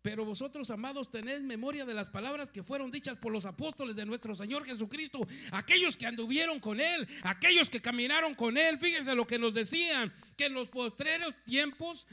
[0.02, 4.06] Pero vosotros, amados, tenéis memoria de las palabras que fueron dichas por los apóstoles de
[4.06, 8.78] nuestro Señor Jesucristo, aquellos que anduvieron con Él, aquellos que caminaron con Él.
[8.78, 12.06] Fíjense lo que nos decían, que en los postreros tiempos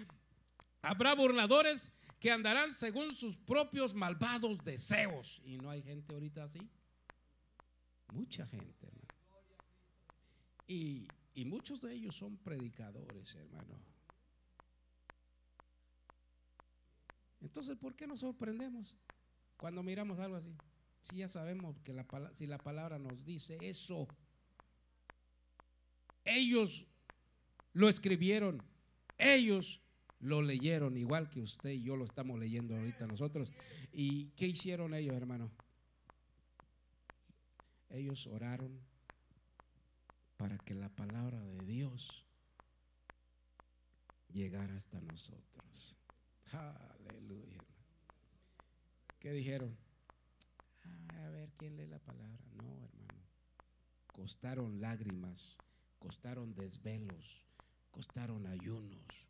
[0.81, 5.43] habrá burladores que andarán según sus propios malvados deseos.
[5.45, 6.61] Y no hay gente ahorita así.
[8.13, 9.09] Mucha gente, hermano.
[10.67, 13.79] Y, y muchos de ellos son predicadores, hermano.
[17.41, 18.95] Entonces, ¿por qué nos sorprendemos
[19.57, 20.55] cuando miramos algo así?
[21.03, 24.07] Si ya sabemos que la, si la palabra nos dice eso,
[26.25, 26.87] ellos
[27.73, 28.63] lo escribieron,
[29.19, 29.81] ellos
[30.21, 33.51] lo leyeron, igual que usted y yo lo estamos leyendo ahorita nosotros.
[33.93, 35.51] ¿Y qué hicieron ellos, hermano?
[37.93, 38.81] Ellos oraron
[40.37, 42.27] para que la palabra de Dios
[44.29, 45.97] llegara hasta nosotros.
[46.53, 47.63] Aleluya.
[49.19, 49.77] ¿Qué dijeron?
[51.25, 52.45] a ver quién lee la palabra.
[52.55, 53.23] No, hermano.
[54.11, 55.61] Costaron lágrimas,
[55.99, 57.45] costaron desvelos,
[57.91, 59.29] costaron ayunos,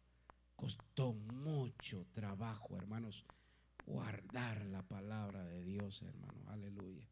[0.57, 3.27] costó mucho trabajo, hermanos,
[3.85, 6.49] guardar la palabra de Dios, hermano.
[6.49, 7.07] Aleluya.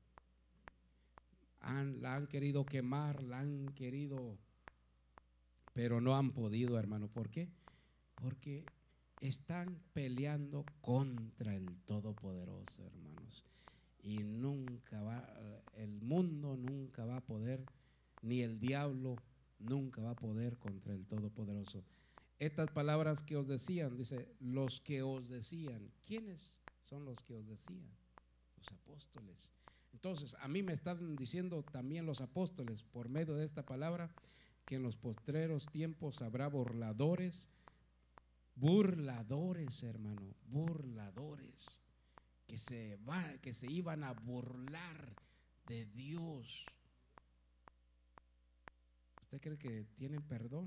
[1.61, 4.39] Han, la han querido quemar, la han querido,
[5.73, 7.09] pero no han podido, hermano.
[7.09, 7.51] ¿Por qué?
[8.17, 8.67] Porque
[9.21, 13.45] están peleando contra el Todopoderoso, hermanos.
[14.03, 17.67] Y nunca va, el mundo nunca va a poder,
[18.23, 19.17] ni el diablo
[19.59, 21.85] nunca va a poder contra el Todopoderoso.
[22.39, 27.47] Estas palabras que os decían, dice, los que os decían, ¿quiénes son los que os
[27.47, 27.91] decían?
[28.57, 29.53] Los apóstoles.
[29.93, 34.11] Entonces, a mí me están diciendo también los apóstoles por medio de esta palabra
[34.67, 37.51] que en los postreros tiempos habrá burladores
[38.61, 41.81] burladores, hermano, burladores,
[42.47, 45.17] que se, va, que se iban a burlar
[45.67, 46.77] de Dios.
[49.23, 50.67] ¿Usted cree que tienen perdón?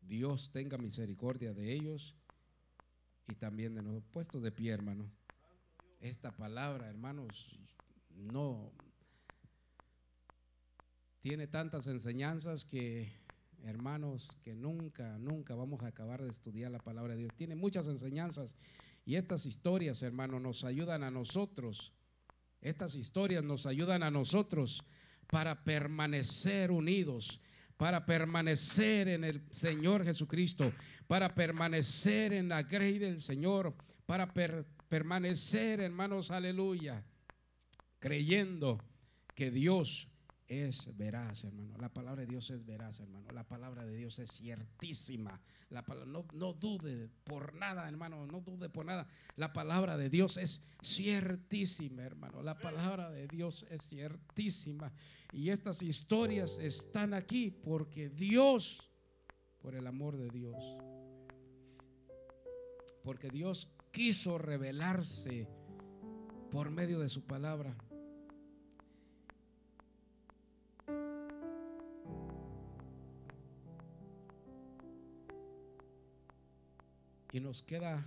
[0.00, 2.16] Dios tenga misericordia de ellos
[3.32, 5.10] y también de los puestos de pie, hermano.
[6.00, 7.58] Esta palabra, hermanos,
[8.10, 8.70] no,
[11.22, 13.10] tiene tantas enseñanzas que,
[13.64, 17.32] hermanos, que nunca, nunca vamos a acabar de estudiar la palabra de Dios.
[17.34, 18.56] Tiene muchas enseñanzas
[19.06, 21.94] y estas historias, hermanos, nos ayudan a nosotros.
[22.60, 24.84] Estas historias nos ayudan a nosotros
[25.30, 27.40] para permanecer unidos,
[27.82, 30.72] para permanecer en el Señor Jesucristo,
[31.08, 33.74] para permanecer en la grey del Señor,
[34.06, 34.32] para
[34.88, 37.04] permanecer, hermanos, aleluya,
[37.98, 38.78] creyendo
[39.34, 40.08] que Dios
[40.52, 41.76] es veraz, hermano.
[41.78, 43.30] La palabra de Dios es veraz, hermano.
[43.32, 45.40] La palabra de Dios es ciertísima.
[45.70, 48.26] La no, no dude por nada, hermano.
[48.26, 49.06] No dude por nada.
[49.36, 52.42] La palabra de Dios es ciertísima, hermano.
[52.42, 54.92] La palabra de Dios es ciertísima.
[55.32, 58.90] Y estas historias están aquí porque Dios,
[59.58, 60.56] por el amor de Dios,
[63.02, 65.48] porque Dios quiso revelarse
[66.50, 67.74] por medio de su palabra
[77.32, 78.06] Y nos queda,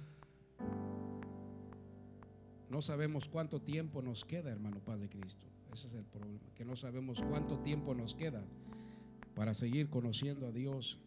[2.70, 5.48] no sabemos cuánto tiempo nos queda, hermano Padre Cristo.
[5.74, 8.44] Ese es el problema, que no sabemos cuánto tiempo nos queda
[9.36, 11.00] para seguir conociendo a Dios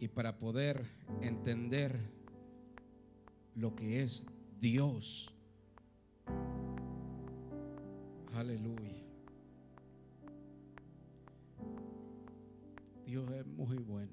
[0.00, 0.84] y para poder
[1.20, 2.00] entender
[3.54, 4.26] lo que es
[4.60, 5.34] Dios
[8.40, 9.04] Aleluya.
[13.04, 14.12] Dios es muy bueno.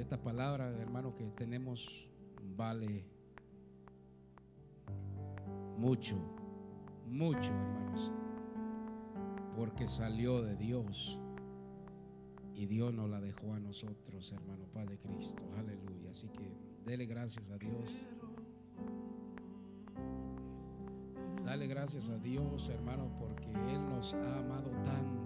[0.00, 2.08] Esta palabra, hermano, que tenemos
[2.56, 3.04] vale
[5.76, 6.16] mucho,
[7.06, 8.10] mucho, hermanos.
[9.54, 11.18] Porque salió de Dios.
[12.54, 15.44] Y Dios nos la dejó a nosotros, hermano Padre Cristo.
[15.58, 16.10] Aleluya.
[16.12, 16.50] Así que
[16.86, 18.06] dele gracias a Dios.
[21.44, 25.19] Dale gracias a Dios, hermano, porque Él nos ha amado tanto.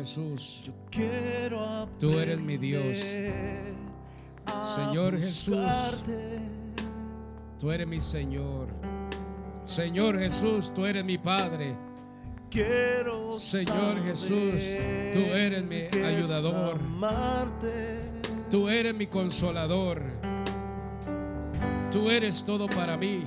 [0.00, 2.98] Jesús, Yo quiero Tú eres mi Dios.
[4.74, 5.58] Señor Jesús.
[7.58, 8.68] tú eres mi Señor.
[9.62, 11.76] Señor Jesús, tú eres mi Padre.
[12.50, 14.78] Quiero Señor Jesús,
[15.12, 16.80] tú eres mi ayudador.
[18.50, 20.02] Tú eres mi consolador.
[21.92, 23.22] Tú eres todo para mí.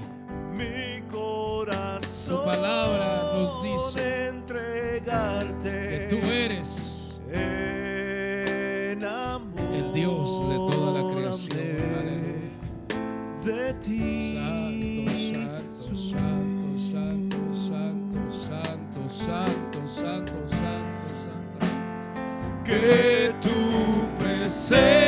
[0.58, 2.40] Mi corazón.
[2.40, 5.72] Tu palabra nos dice entregarte.
[5.90, 9.54] Que tú eres en amor.
[9.74, 11.60] el Dios de toda la creación.
[12.00, 12.50] Aleluya.
[13.46, 14.36] De ti.
[15.34, 21.66] Santo, santo, santo, santo, santo, santo, santo, santo, santo.
[22.66, 25.03] que tu presencia